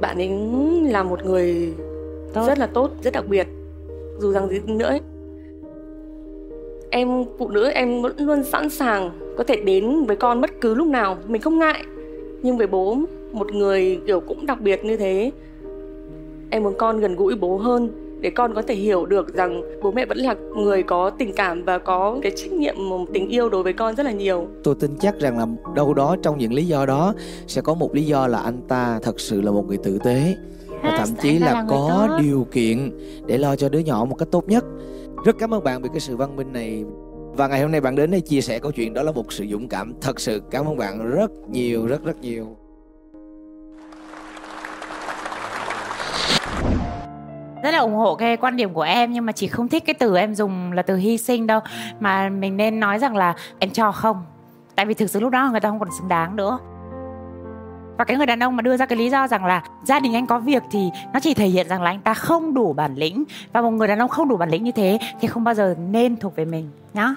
bạn 0.00 0.16
ấy 0.18 0.28
là 0.92 1.02
một 1.02 1.24
người 1.24 1.72
Tốt. 2.32 2.46
rất 2.46 2.58
là 2.58 2.66
tốt 2.66 2.90
rất 3.02 3.12
đặc 3.12 3.26
biệt. 3.28 3.46
Dù 4.18 4.32
rằng 4.32 4.48
gì 4.48 4.60
nữa 4.66 4.86
ấy, 4.86 5.00
em 6.90 7.24
phụ 7.38 7.48
nữ 7.48 7.68
em 7.68 8.02
vẫn 8.02 8.12
luôn 8.18 8.44
sẵn 8.44 8.70
sàng 8.70 9.10
có 9.38 9.44
thể 9.44 9.56
đến 9.56 10.04
với 10.04 10.16
con 10.16 10.40
bất 10.40 10.50
cứ 10.60 10.74
lúc 10.74 10.86
nào 10.86 11.16
mình 11.26 11.42
không 11.42 11.58
ngại. 11.58 11.84
Nhưng 12.42 12.58
với 12.58 12.66
bố 12.66 12.98
một 13.34 13.52
người 13.52 14.00
kiểu 14.06 14.20
cũng 14.20 14.46
đặc 14.46 14.60
biệt 14.60 14.84
như 14.84 14.96
thế. 14.96 15.32
Em 16.50 16.62
muốn 16.62 16.74
con 16.78 17.00
gần 17.00 17.16
gũi 17.16 17.34
bố 17.36 17.56
hơn 17.56 17.90
để 18.20 18.30
con 18.30 18.54
có 18.54 18.62
thể 18.62 18.74
hiểu 18.74 19.06
được 19.06 19.34
rằng 19.34 19.62
bố 19.82 19.92
mẹ 19.92 20.06
vẫn 20.06 20.18
là 20.18 20.34
người 20.56 20.82
có 20.82 21.10
tình 21.10 21.32
cảm 21.36 21.64
và 21.64 21.78
có 21.78 22.18
cái 22.22 22.32
trách 22.36 22.52
nhiệm 22.52 22.74
một 22.88 23.06
tình 23.12 23.28
yêu 23.28 23.48
đối 23.48 23.62
với 23.62 23.72
con 23.72 23.94
rất 23.94 24.02
là 24.02 24.12
nhiều. 24.12 24.46
Tôi 24.64 24.74
tin 24.80 24.96
chắc 25.00 25.20
rằng 25.20 25.38
là 25.38 25.46
đâu 25.74 25.94
đó 25.94 26.16
trong 26.22 26.38
những 26.38 26.52
lý 26.52 26.64
do 26.64 26.86
đó 26.86 27.14
sẽ 27.46 27.60
có 27.60 27.74
một 27.74 27.94
lý 27.94 28.02
do 28.02 28.26
là 28.26 28.38
anh 28.38 28.60
ta 28.68 28.98
thật 29.02 29.20
sự 29.20 29.40
là 29.40 29.50
một 29.50 29.68
người 29.68 29.76
tử 29.76 29.98
tế. 30.04 30.36
Và 30.82 30.96
thậm 30.98 31.08
chí 31.22 31.38
là, 31.38 31.52
là 31.52 31.64
có 31.68 32.06
tốt. 32.08 32.18
điều 32.22 32.46
kiện 32.52 32.98
để 33.26 33.38
lo 33.38 33.56
cho 33.56 33.68
đứa 33.68 33.78
nhỏ 33.78 34.06
một 34.10 34.16
cách 34.18 34.28
tốt 34.30 34.48
nhất. 34.48 34.64
Rất 35.24 35.36
cảm 35.38 35.54
ơn 35.54 35.64
bạn 35.64 35.82
vì 35.82 35.88
cái 35.88 36.00
sự 36.00 36.16
văn 36.16 36.36
minh 36.36 36.52
này. 36.52 36.84
Và 37.36 37.48
ngày 37.48 37.62
hôm 37.62 37.70
nay 37.70 37.80
bạn 37.80 37.94
đến 37.94 38.10
đây 38.10 38.20
chia 38.20 38.40
sẻ 38.40 38.58
câu 38.58 38.72
chuyện 38.72 38.94
đó 38.94 39.02
là 39.02 39.12
một 39.12 39.32
sự 39.32 39.44
dũng 39.50 39.68
cảm. 39.68 39.94
Thật 40.00 40.20
sự 40.20 40.42
cảm 40.50 40.66
ơn 40.66 40.76
bạn 40.76 41.10
rất 41.10 41.30
nhiều 41.50 41.86
rất 41.86 42.04
rất 42.04 42.20
nhiều 42.20 42.56
rất 47.64 47.70
là 47.70 47.78
ủng 47.78 47.94
hộ 47.94 48.14
cái 48.14 48.36
quan 48.36 48.56
điểm 48.56 48.72
của 48.72 48.82
em 48.82 49.12
nhưng 49.12 49.26
mà 49.26 49.32
chỉ 49.32 49.46
không 49.46 49.68
thích 49.68 49.84
cái 49.86 49.94
từ 49.94 50.16
em 50.16 50.34
dùng 50.34 50.72
là 50.72 50.82
từ 50.82 50.96
hy 50.96 51.18
sinh 51.18 51.46
đâu. 51.46 51.60
Mà 52.00 52.28
mình 52.28 52.56
nên 52.56 52.80
nói 52.80 52.98
rằng 52.98 53.16
là 53.16 53.34
em 53.58 53.70
cho 53.70 53.92
không. 53.92 54.24
Tại 54.74 54.86
vì 54.86 54.94
thực 54.94 55.10
sự 55.10 55.20
lúc 55.20 55.30
đó 55.30 55.48
người 55.50 55.60
ta 55.60 55.68
không 55.68 55.78
còn 55.78 55.88
xứng 55.98 56.08
đáng 56.08 56.36
nữa. 56.36 56.58
Và 57.98 58.04
cái 58.04 58.16
người 58.16 58.26
đàn 58.26 58.42
ông 58.42 58.56
mà 58.56 58.62
đưa 58.62 58.76
ra 58.76 58.86
cái 58.86 58.98
lý 58.98 59.10
do 59.10 59.28
rằng 59.28 59.44
là 59.44 59.62
gia 59.84 60.00
đình 60.00 60.14
anh 60.14 60.26
có 60.26 60.38
việc 60.38 60.62
thì 60.70 60.90
nó 61.12 61.20
chỉ 61.20 61.34
thể 61.34 61.46
hiện 61.46 61.68
rằng 61.68 61.82
là 61.82 61.90
anh 61.90 62.00
ta 62.00 62.14
không 62.14 62.54
đủ 62.54 62.72
bản 62.72 62.94
lĩnh. 62.94 63.24
Và 63.52 63.60
một 63.62 63.70
người 63.70 63.88
đàn 63.88 63.98
ông 63.98 64.08
không 64.08 64.28
đủ 64.28 64.36
bản 64.36 64.50
lĩnh 64.50 64.64
như 64.64 64.72
thế 64.72 64.98
thì 65.20 65.28
không 65.28 65.44
bao 65.44 65.54
giờ 65.54 65.74
nên 65.78 66.16
thuộc 66.16 66.36
về 66.36 66.44
mình 66.44 66.70
nhá. 66.94 67.14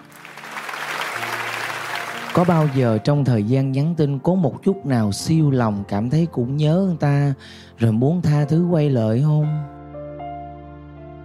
Có 2.33 2.43
bao 2.43 2.67
giờ 2.75 2.97
trong 3.03 3.25
thời 3.25 3.43
gian 3.43 3.71
nhắn 3.71 3.93
tin 3.97 4.19
có 4.19 4.33
một 4.33 4.63
chút 4.63 4.85
nào 4.85 5.11
siêu 5.11 5.51
lòng 5.51 5.83
cảm 5.87 6.09
thấy 6.09 6.27
cũng 6.31 6.57
nhớ 6.57 6.83
người 6.87 6.97
ta 6.99 7.33
rồi 7.77 7.91
muốn 7.91 8.21
tha 8.21 8.45
thứ 8.49 8.67
quay 8.71 8.89
lại 8.89 9.21
không 9.25 9.76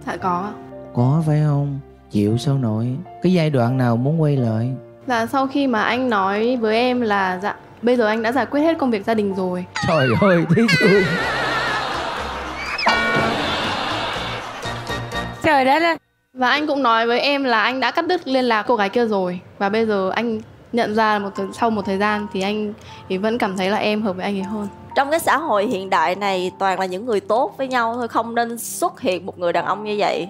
dạ 0.07 0.17
có 0.17 0.51
có 0.93 1.23
phải 1.27 1.41
không? 1.45 1.79
Chịu 2.11 2.37
sao 2.37 2.57
nổi? 2.57 2.87
Cái 3.21 3.33
giai 3.33 3.49
đoạn 3.49 3.77
nào 3.77 3.97
muốn 3.97 4.21
quay 4.21 4.35
lại? 4.35 4.71
Dạ 5.07 5.25
sau 5.25 5.47
khi 5.47 5.67
mà 5.67 5.83
anh 5.83 6.09
nói 6.09 6.57
với 6.57 6.77
em 6.77 7.01
là 7.01 7.39
dạ 7.43 7.55
bây 7.81 7.95
giờ 7.95 8.07
anh 8.07 8.23
đã 8.23 8.31
giải 8.31 8.45
quyết 8.45 8.61
hết 8.61 8.77
công 8.77 8.91
việc 8.91 9.05
gia 9.05 9.13
đình 9.13 9.35
rồi. 9.35 9.65
Trời 9.87 10.07
ơi 10.21 10.45
thấy 10.55 10.65
thương 10.79 11.03
trời 15.43 15.65
đất 15.65 15.83
ơi. 15.83 15.97
Và 16.33 16.49
anh 16.49 16.67
cũng 16.67 16.83
nói 16.83 17.07
với 17.07 17.19
em 17.19 17.43
là 17.43 17.61
anh 17.61 17.79
đã 17.79 17.91
cắt 17.91 18.07
đứt 18.07 18.27
liên 18.27 18.45
lạc 18.45 18.63
cô 18.63 18.75
gái 18.75 18.89
kia 18.89 19.05
rồi. 19.05 19.39
Và 19.57 19.69
bây 19.69 19.85
giờ 19.85 20.09
anh 20.09 20.41
nhận 20.73 20.95
ra 20.95 21.19
một 21.19 21.29
sau 21.53 21.69
một 21.69 21.81
thời 21.85 21.97
gian 21.97 22.27
thì 22.33 22.41
anh 22.41 22.73
thì 23.09 23.17
vẫn 23.17 23.37
cảm 23.37 23.57
thấy 23.57 23.69
là 23.69 23.77
em 23.77 24.01
hợp 24.01 24.13
với 24.13 24.25
anh 24.25 24.37
ấy 24.37 24.43
hơn 24.43 24.67
trong 24.95 25.11
cái 25.11 25.19
xã 25.19 25.37
hội 25.37 25.65
hiện 25.65 25.89
đại 25.89 26.15
này 26.15 26.51
toàn 26.59 26.79
là 26.79 26.85
những 26.85 27.05
người 27.05 27.19
tốt 27.19 27.53
với 27.57 27.67
nhau 27.67 27.93
thôi 27.95 28.07
không 28.07 28.35
nên 28.35 28.57
xuất 28.57 29.01
hiện 29.01 29.25
một 29.25 29.39
người 29.39 29.53
đàn 29.53 29.65
ông 29.65 29.83
như 29.83 29.95
vậy. 29.97 30.27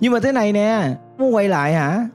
Nhưng 0.00 0.12
mà 0.12 0.20
thế 0.22 0.32
này 0.32 0.52
nè 0.52 0.88
muốn 1.18 1.34
quay 1.34 1.48
lại 1.48 1.72
hả? 1.72 2.06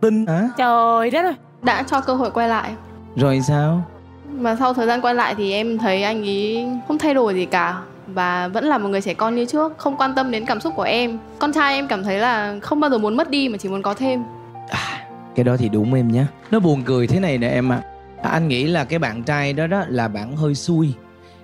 Tin 0.00 0.26
hả? 0.26 0.48
Trời 0.56 1.10
đất 1.10 1.22
ơi 1.24 1.34
đã 1.62 1.82
cho 1.82 2.00
cơ 2.00 2.14
hội 2.14 2.30
quay 2.30 2.48
lại. 2.48 2.72
Rồi 3.16 3.40
sao? 3.40 3.82
Và 4.24 4.56
sau 4.56 4.74
thời 4.74 4.86
gian 4.86 5.00
quay 5.00 5.14
lại 5.14 5.34
thì 5.34 5.52
em 5.52 5.78
thấy 5.78 6.02
anh 6.02 6.22
ấy 6.22 6.68
không 6.88 6.98
thay 6.98 7.14
đổi 7.14 7.34
gì 7.34 7.46
cả 7.46 7.80
và 8.06 8.48
vẫn 8.48 8.64
là 8.64 8.78
một 8.78 8.88
người 8.88 9.00
trẻ 9.00 9.14
con 9.14 9.34
như 9.34 9.44
trước 9.44 9.78
không 9.78 9.96
quan 9.96 10.14
tâm 10.14 10.30
đến 10.30 10.44
cảm 10.46 10.60
xúc 10.60 10.72
của 10.76 10.82
em. 10.82 11.18
Con 11.38 11.52
trai 11.52 11.74
em 11.74 11.88
cảm 11.88 12.04
thấy 12.04 12.18
là 12.18 12.58
không 12.62 12.80
bao 12.80 12.90
giờ 12.90 12.98
muốn 12.98 13.16
mất 13.16 13.30
đi 13.30 13.48
mà 13.48 13.58
chỉ 13.58 13.68
muốn 13.68 13.82
có 13.82 13.94
thêm. 13.94 14.24
À, 14.68 15.06
cái 15.34 15.44
đó 15.44 15.56
thì 15.58 15.68
đúng 15.68 15.94
em 15.94 16.08
nhé 16.08 16.24
nó 16.50 16.60
buồn 16.60 16.82
cười 16.86 17.06
thế 17.06 17.20
này 17.20 17.38
nè 17.38 17.48
em 17.48 17.72
ạ. 17.72 17.80
à. 17.84 17.89
Anh 18.28 18.48
nghĩ 18.48 18.66
là 18.66 18.84
cái 18.84 18.98
bạn 18.98 19.22
trai 19.22 19.52
đó 19.52 19.66
đó 19.66 19.84
là 19.88 20.08
bạn 20.08 20.36
hơi 20.36 20.54
xui 20.54 20.94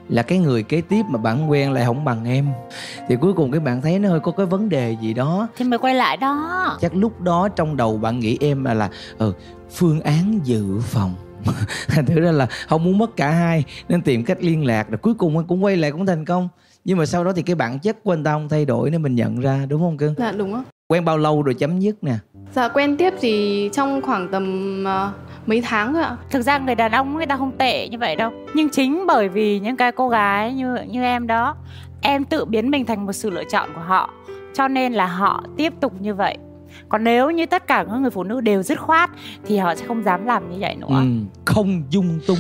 là 0.09 0.23
cái 0.23 0.39
người 0.39 0.63
kế 0.63 0.81
tiếp 0.81 1.03
mà 1.09 1.19
bạn 1.19 1.51
quen 1.51 1.73
lại 1.73 1.85
không 1.85 2.05
bằng 2.05 2.25
em. 2.25 2.47
Thì 3.09 3.17
cuối 3.17 3.33
cùng 3.33 3.51
cái 3.51 3.61
bạn 3.61 3.83
thấy 3.83 3.99
nó 3.99 4.09
hơi 4.09 4.21
có 4.21 4.33
cái 4.33 4.47
vấn 4.47 4.69
đề 4.69 4.97
gì 5.03 5.15
đó. 5.15 5.49
Thì 5.57 5.65
mới 5.65 5.79
quay 5.79 5.95
lại 5.95 6.17
đó. 6.17 6.79
Chắc 6.81 6.95
lúc 6.95 7.21
đó 7.21 7.49
trong 7.49 7.77
đầu 7.77 7.97
bạn 7.97 8.21
nghĩ 8.21 8.39
em 8.41 8.65
là 8.65 8.75
là 8.75 8.91
ừ, 9.19 9.33
phương 9.71 10.01
án 10.01 10.41
dự 10.45 10.81
phòng. 10.81 11.15
Thành 11.89 12.07
thử 12.07 12.21
ra 12.21 12.33
là 12.33 12.47
không 12.69 12.85
muốn 12.85 12.99
mất 12.99 13.17
cả 13.17 13.31
hai 13.31 13.65
nên 13.89 14.03
tìm 14.03 14.25
cách 14.25 14.39
liên 14.41 14.67
lạc 14.67 14.91
rồi 14.91 14.99
cuối 14.99 15.15
cùng 15.15 15.47
cũng 15.47 15.65
quay 15.65 15.77
lại 15.77 15.93
cũng 15.93 16.07
thành 16.07 16.25
công. 16.25 16.49
Nhưng 16.85 16.99
mà 16.99 17.07
sau 17.07 17.25
đó 17.25 17.33
thì 17.37 17.43
cái 17.43 17.57
bản 17.57 17.79
chất 17.79 18.05
của 18.05 18.13
anh 18.13 18.25
ta 18.25 18.33
không 18.33 18.49
thay 18.49 18.65
đổi 18.65 18.91
nên 18.91 19.03
mình 19.03 19.15
nhận 19.15 19.41
ra 19.41 19.67
đúng 19.69 19.81
không 19.81 19.97
cưng? 19.97 20.15
Dạ 20.19 20.33
đúng 20.33 20.55
á 20.55 20.63
quen 20.89 21.05
bao 21.05 21.19
lâu 21.19 21.43
rồi 21.43 21.55
chấm 21.55 21.81
dứt 21.81 22.05
nè? 22.05 22.15
Dạ 22.55 22.69
quen 22.69 22.97
tiếp 22.97 23.15
thì 23.21 23.71
trong 23.73 24.03
khoảng 24.03 24.29
tầm 24.33 24.85
uh, 24.85 25.26
mấy 25.47 25.61
tháng 25.61 25.95
thôi 25.95 26.03
ạ. 26.03 26.17
Thực 26.31 26.43
ra 26.43 26.59
người 26.59 26.75
đàn 26.75 26.93
ông 26.93 27.15
người 27.17 27.27
ta 27.27 27.37
không 27.37 27.53
tệ 27.59 27.89
như 27.89 27.99
vậy 27.99 28.17
đâu. 28.17 28.31
Nhưng 28.55 28.69
chính 28.69 29.05
bởi 29.07 29.29
vì 29.29 29.61
những 29.61 29.77
cái 29.77 29.93
cô 29.93 30.09
gái 30.09 30.53
như 30.53 30.77
như 30.89 31.03
em 31.03 31.27
đó 31.27 31.57
em 32.03 32.25
tự 32.25 32.45
biến 32.45 32.71
mình 32.71 32.87
thành 32.87 33.07
một 33.07 33.13
sự 33.13 33.31
lựa 33.31 33.45
chọn 33.45 33.69
của 33.75 33.81
họ. 33.81 34.11
Cho 34.55 34.69
nên 34.69 34.93
là 34.93 35.07
họ 35.07 35.45
tiếp 35.57 35.73
tục 35.81 35.93
như 36.01 36.15
vậy. 36.15 36.39
Còn 36.89 37.05
nếu 37.05 37.31
như 37.31 37.47
tất 37.47 37.67
cả 37.67 37.85
các 37.91 37.97
người 37.97 38.11
phụ 38.11 38.23
nữ 38.23 38.41
đều 38.41 38.63
dứt 38.63 38.81
khoát 38.81 39.11
thì 39.47 39.57
họ 39.57 39.75
sẽ 39.75 39.87
không 39.87 40.03
dám 40.05 40.27
làm 40.27 40.51
như 40.51 40.57
vậy 40.61 40.77
nữa. 40.77 40.87
Ừ, 40.89 41.05
không 41.45 41.83
dung 41.91 42.21
túng. 42.27 42.39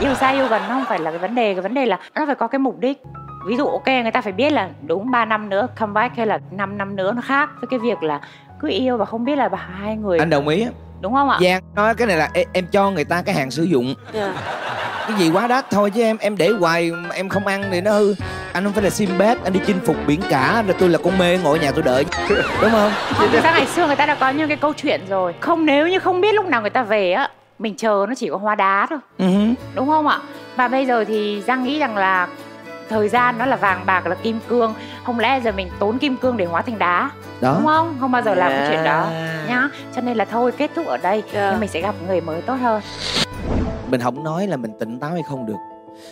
Yêu 0.00 0.14
xa 0.14 0.30
yêu 0.30 0.46
gần 0.48 0.62
nó 0.68 0.74
không 0.74 0.84
phải 0.88 0.98
là 0.98 1.10
cái 1.10 1.18
vấn 1.18 1.34
đề. 1.34 1.54
Cái 1.54 1.62
vấn 1.62 1.74
đề 1.74 1.86
là 1.86 1.98
nó 2.14 2.26
phải 2.26 2.34
có 2.34 2.48
cái 2.48 2.58
mục 2.58 2.78
đích. 2.80 3.02
Ví 3.46 3.56
dụ 3.56 3.66
ok 3.66 3.86
người 3.86 4.10
ta 4.10 4.20
phải 4.20 4.32
biết 4.32 4.52
là 4.52 4.70
đúng 4.86 5.10
3 5.10 5.24
năm 5.24 5.48
nữa 5.48 5.66
comeback 5.80 6.16
hay 6.16 6.26
là 6.26 6.38
5 6.50 6.78
năm 6.78 6.96
nữa 6.96 7.12
nó 7.12 7.22
khác 7.22 7.50
với 7.60 7.68
cái 7.70 7.78
việc 7.78 8.02
là 8.02 8.20
cứ 8.60 8.68
yêu 8.68 8.96
và 8.96 9.04
không 9.04 9.24
biết 9.24 9.36
là 9.36 9.48
hai 9.54 9.96
người 9.96 10.18
anh 10.18 10.30
đồng 10.30 10.48
ý 10.48 10.66
đúng 11.02 11.14
không 11.14 11.30
ạ? 11.30 11.38
Giang 11.42 11.62
nói 11.74 11.94
cái 11.94 12.06
này 12.06 12.16
là 12.16 12.30
em, 12.34 12.48
em 12.52 12.66
cho 12.72 12.90
người 12.90 13.04
ta 13.04 13.22
cái 13.22 13.34
hàng 13.34 13.50
sử 13.50 13.62
dụng. 13.62 13.94
Yeah. 14.14 14.34
cái 15.08 15.18
gì 15.18 15.30
quá 15.30 15.46
đắt 15.46 15.70
thôi 15.70 15.90
chứ 15.90 16.02
em 16.02 16.16
em 16.18 16.36
để 16.36 16.50
hoài 16.60 16.90
em 17.14 17.28
không 17.28 17.46
ăn 17.46 17.64
thì 17.70 17.80
nó 17.80 17.92
hư. 17.92 18.14
Anh 18.52 18.64
không 18.64 18.72
phải 18.72 18.84
là 18.84 18.90
Sinbad 18.90 19.38
anh 19.44 19.52
đi 19.52 19.60
chinh 19.66 19.80
phục 19.86 19.96
biển 20.06 20.20
cả 20.30 20.62
rồi 20.66 20.76
tôi 20.78 20.88
là 20.88 20.98
con 21.04 21.18
mê 21.18 21.38
ngồi 21.38 21.58
ở 21.58 21.62
nhà 21.62 21.70
tôi 21.70 21.82
đợi. 21.82 22.04
Đúng 22.28 22.70
không? 22.70 22.92
Không 23.14 23.28
thực 23.32 23.44
ra 23.44 23.52
ngày 23.52 23.66
xưa 23.66 23.86
người 23.86 23.96
ta 23.96 24.06
đã 24.06 24.14
có 24.14 24.30
những 24.30 24.48
cái 24.48 24.56
câu 24.56 24.72
chuyện 24.72 25.00
rồi. 25.08 25.34
Không 25.40 25.66
nếu 25.66 25.88
như 25.88 25.98
không 25.98 26.20
biết 26.20 26.34
lúc 26.34 26.46
nào 26.46 26.60
người 26.60 26.70
ta 26.70 26.82
về 26.82 27.12
á 27.12 27.28
mình 27.58 27.76
chờ 27.76 28.06
nó 28.08 28.14
chỉ 28.14 28.28
có 28.30 28.36
hoa 28.36 28.54
đá 28.54 28.86
thôi. 28.90 28.98
Uh-huh. 29.18 29.54
đúng 29.74 29.88
không 29.88 30.06
ạ? 30.06 30.18
Và 30.56 30.68
bây 30.68 30.86
giờ 30.86 31.04
thì 31.04 31.42
giang 31.46 31.64
nghĩ 31.64 31.78
rằng 31.78 31.96
là 31.96 32.28
thời 32.92 33.08
gian 33.08 33.38
nó 33.38 33.46
là 33.46 33.56
vàng 33.56 33.86
bạc 33.86 34.06
là 34.06 34.14
kim 34.14 34.38
cương. 34.48 34.74
Không 35.04 35.18
lẽ 35.18 35.40
giờ 35.44 35.52
mình 35.52 35.68
tốn 35.78 35.98
kim 35.98 36.16
cương 36.16 36.36
để 36.36 36.44
hóa 36.44 36.62
thành 36.62 36.78
đá? 36.78 37.10
Đó. 37.40 37.54
đúng 37.58 37.66
không? 37.66 37.96
Không 38.00 38.12
bao 38.12 38.22
giờ 38.22 38.34
làm 38.34 38.50
yeah. 38.50 38.60
cái 38.60 38.70
chuyện 38.70 38.84
đó 38.84 39.10
nhá. 39.48 39.68
Cho 39.94 40.00
nên 40.00 40.16
là 40.16 40.24
thôi 40.24 40.52
kết 40.52 40.70
thúc 40.76 40.86
ở 40.86 40.96
đây 40.96 41.22
yeah. 41.32 41.50
nhưng 41.50 41.60
mình 41.60 41.68
sẽ 41.68 41.80
gặp 41.80 41.94
người 42.06 42.20
mới 42.20 42.42
tốt 42.42 42.54
hơn. 42.54 42.82
Mình 43.90 44.00
không 44.00 44.24
nói 44.24 44.46
là 44.46 44.56
mình 44.56 44.72
tỉnh 44.78 45.00
táo 45.00 45.10
hay 45.10 45.22
không 45.28 45.46
được. 45.46 45.56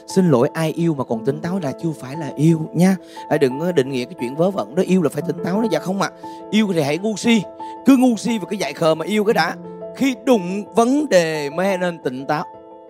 Xin 0.06 0.30
lỗi 0.30 0.49
ai 0.54 0.70
yêu 0.70 0.94
mà 0.94 1.04
còn 1.04 1.25
tỉnh 1.25 1.40
táo 1.40 1.60
là 1.62 1.72
chưa 1.82 1.88
phải 2.00 2.16
là 2.16 2.30
yêu 2.37 2.60
nha. 2.75 2.96
À, 3.28 3.37
đừng 3.37 3.75
định 3.75 3.90
nghĩa 3.90 4.04
cái 4.04 4.14
chuyện 4.20 4.37
vớ 4.37 4.50
vẩn 4.50 4.75
đó 4.75 4.82
yêu 4.87 5.02
là 5.02 5.08
phải 5.12 5.22
tỉnh 5.26 5.44
táo 5.44 5.62
đó. 5.62 5.68
Dạ 5.70 5.78
không 5.78 6.02
ạ. 6.02 6.10
À. 6.22 6.28
yêu 6.50 6.68
thì 6.75 6.82
hãy 6.82 6.99
ngu 6.99 7.16
si. 7.16 7.42
Cứ 7.87 7.96
ngu 7.96 8.16
si 8.16 8.38
và 8.38 8.44
cái 8.50 8.58
dại 8.58 8.72
khờ 8.72 8.94
mà 8.94 9.04
yêu 9.04 9.25
cái 9.25 9.34
đã. 9.34 9.54
Khi 9.96 10.14
đụng 10.25 10.75
vấn 10.75 11.08
đề 11.08 11.50
mới 11.50 11.78
nên 11.78 11.99
tỉnh 11.99 12.26
táo. 12.26 12.44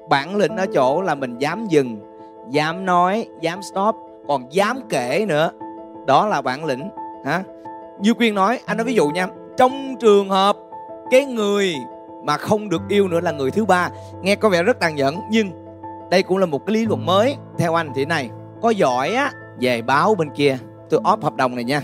Bản 0.09 0.37
lĩnh 0.37 0.57
ở 0.57 0.67
chỗ 0.75 1.03
là 1.03 1.15
mình 1.15 1.39
dám 1.39 1.67
dừng 1.67 2.10
dám 2.51 2.87
nói, 2.87 3.27
dám 3.41 3.63
stop, 3.63 3.97
còn 4.29 4.53
dám 4.53 4.81
kể 4.89 5.25
nữa. 5.29 5.51
Đó 6.07 6.27
là 6.27 6.43
bản 6.43 6.65
lĩnh 6.65 6.89
hả 7.25 7.43
như 8.01 8.15
quyên 8.15 8.35
nói, 8.35 8.61
anh 8.67 8.77
nói 8.77 8.85
ví 8.85 8.95
dụ 8.95 9.09
nha, 9.09 9.27
trong 9.57 9.97
trường 10.01 10.29
hợp 10.29 10.57
cái 11.11 11.25
người 11.25 11.75
mà 12.25 12.37
không 12.37 12.69
được 12.69 12.83
yêu 12.89 13.09
nữa 13.09 13.21
là 13.21 13.33
người 13.33 13.51
thứ 13.51 13.65
ba, 13.65 13.91
nghe 14.23 14.37
có 14.37 14.49
vẻ 14.49 14.63
rất 14.63 14.81
tàn 14.81 14.95
nhẫn, 14.95 15.17
nhưng 15.31 15.51
đây 16.11 16.23
cũng 16.23 16.39
là 16.39 16.47
một 16.47 16.67
cái 16.67 16.75
lý 16.75 16.87
luận 16.87 17.07
mới. 17.07 17.37
Theo 17.59 17.75
anh 17.75 17.93
thì 17.95 18.05
này, 18.05 18.31
có 18.63 18.71
giỏi 18.71 19.15
á, 19.15 19.33
về 19.61 19.83
báo 19.83 20.15
bên 20.15 20.31
kia. 20.31 20.59
Tôi 20.91 21.01
off 21.01 21.21
hợp 21.21 21.37
đồng 21.37 21.55
này 21.55 21.65
nha, 21.65 21.83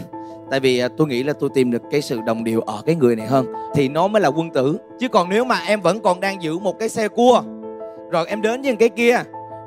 tại 0.51 0.61
vì 0.61 0.79
à, 0.79 0.89
tôi 0.97 1.07
nghĩ 1.07 1.23
là 1.23 1.33
tôi 1.33 1.51
tìm 1.55 1.71
được 1.71 1.83
cái 1.91 2.03
sự 2.03 2.21
đồng 2.27 2.45
điệu 2.45 2.61
ở 2.61 2.83
cái 2.87 2.95
người 2.95 3.17
này 3.17 3.27
hơn, 3.27 3.47
thì 3.75 3.89
nó 3.89 4.09
mới 4.09 4.23
là 4.23 4.29
quân 4.29 4.51
tử. 4.51 4.79
Chứ 4.99 5.09
còn 5.09 5.29
nếu 5.29 5.45
mà 5.45 5.61
em 5.67 5.81
vẫn 5.81 6.01
còn 6.01 6.21
đang 6.21 6.43
giữ 6.43 6.59
một 6.59 6.79
cái 6.79 6.89
xe 6.89 7.09
cua, 7.09 7.43
rồi 8.11 8.27
em 8.29 8.43
đến 8.43 8.63
với 8.63 8.77
cái 8.77 8.89
kia 8.89 9.17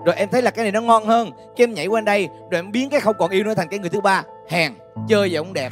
rồi 0.05 0.15
em 0.15 0.29
thấy 0.29 0.41
là 0.41 0.51
cái 0.51 0.65
này 0.65 0.71
nó 0.71 0.81
ngon 0.81 1.05
hơn. 1.05 1.31
Cái 1.31 1.63
em 1.63 1.73
nhảy 1.73 1.87
qua 1.87 2.01
đây, 2.01 2.27
rồi 2.51 2.59
em 2.59 2.71
biến 2.71 2.89
cái 2.89 2.99
không 2.99 3.15
còn 3.19 3.29
yêu 3.31 3.43
nữa 3.43 3.53
thành 3.53 3.67
cái 3.67 3.79
người 3.79 3.89
thứ 3.89 4.01
ba. 4.01 4.23
Hèn, 4.49 4.73
chơi 5.07 5.29
vậy 5.29 5.37
không 5.37 5.53
đẹp. 5.53 5.71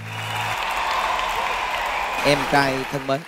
Em 2.25 2.37
trai 2.51 2.73
thân 2.91 3.07
mến, 3.07 3.19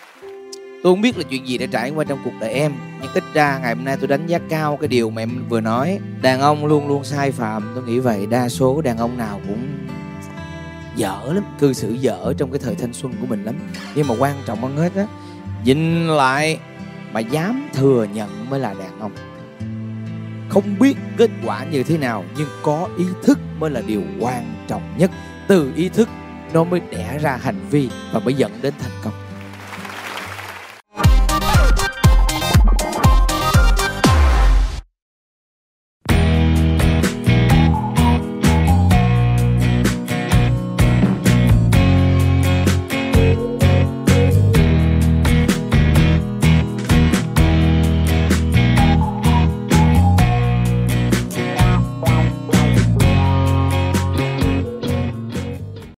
tôi 0.84 0.94
không 0.94 1.02
biết 1.02 1.18
là 1.18 1.24
chuyện 1.30 1.48
gì 1.48 1.58
đã 1.58 1.66
trải 1.72 1.90
qua 1.90 2.06
trong 2.08 2.20
cuộc 2.24 2.34
đời 2.40 2.54
em, 2.54 2.74
nhưng 3.02 3.14
ít 3.14 3.24
ra 3.34 3.60
ngày 3.62 3.76
hôm 3.76 3.86
nay 3.86 3.98
tôi 4.00 4.08
đánh 4.08 4.28
giá 4.28 4.40
cao 4.50 4.78
cái 4.78 4.88
điều 4.88 5.10
mà 5.10 5.22
em 5.22 5.46
vừa 5.50 5.62
nói. 5.62 6.00
Đàn 6.22 6.42
ông 6.42 6.66
luôn 6.66 6.88
luôn 6.88 7.04
sai 7.04 7.32
phạm, 7.32 7.72
tôi 7.76 7.84
nghĩ 7.84 8.00
vậy 8.00 8.26
đa 8.26 8.50
số 8.50 8.82
đàn 8.82 8.98
ông 8.98 9.18
nào 9.18 9.42
cũng 9.48 9.68
dở 10.96 11.20
lắm, 11.26 11.44
cư 11.60 11.74
xử 11.74 11.92
dở 11.92 12.34
trong 12.38 12.52
cái 12.52 12.60
thời 12.64 12.76
thanh 12.76 12.94
xuân 12.94 13.14
của 13.22 13.28
mình 13.28 13.44
lắm. 13.44 13.56
Nhưng 13.96 14.08
mà 14.08 14.16
quan 14.20 14.36
trọng 14.46 14.62
hơn 14.62 14.78
hết 14.78 14.92
á, 14.96 15.06
nhìn 15.64 16.08
lại 16.08 16.60
mà 17.12 17.20
dám 17.20 17.70
thừa 17.74 18.08
nhận 18.14 18.50
mới 18.50 18.60
là 18.60 18.74
đàn 18.74 19.00
ông 19.00 19.12
không 20.50 20.80
biết 20.80 20.98
kết 21.18 21.30
quả 21.46 21.66
như 21.66 21.84
thế 21.84 21.98
nào, 21.98 22.26
nhưng 22.38 22.48
có 22.64 22.90
ý 22.98 23.06
thức 23.24 23.40
mới 23.60 23.70
là 23.70 23.82
điều 23.82 24.04
quan 24.20 24.66
trọng 24.68 24.98
nhất. 24.98 25.12
Từ 25.48 25.72
ý 25.76 25.90
thức, 25.90 26.10
nó 26.54 26.64
mới 26.64 26.80
đẻ 26.92 27.20
ra 27.22 27.38
hành 27.42 27.60
vi 27.70 27.90
và 28.14 28.20
mới 28.20 28.34
dẫn 28.34 28.52
đến 28.62 28.74
thành 28.80 28.92
công. 29.04 29.14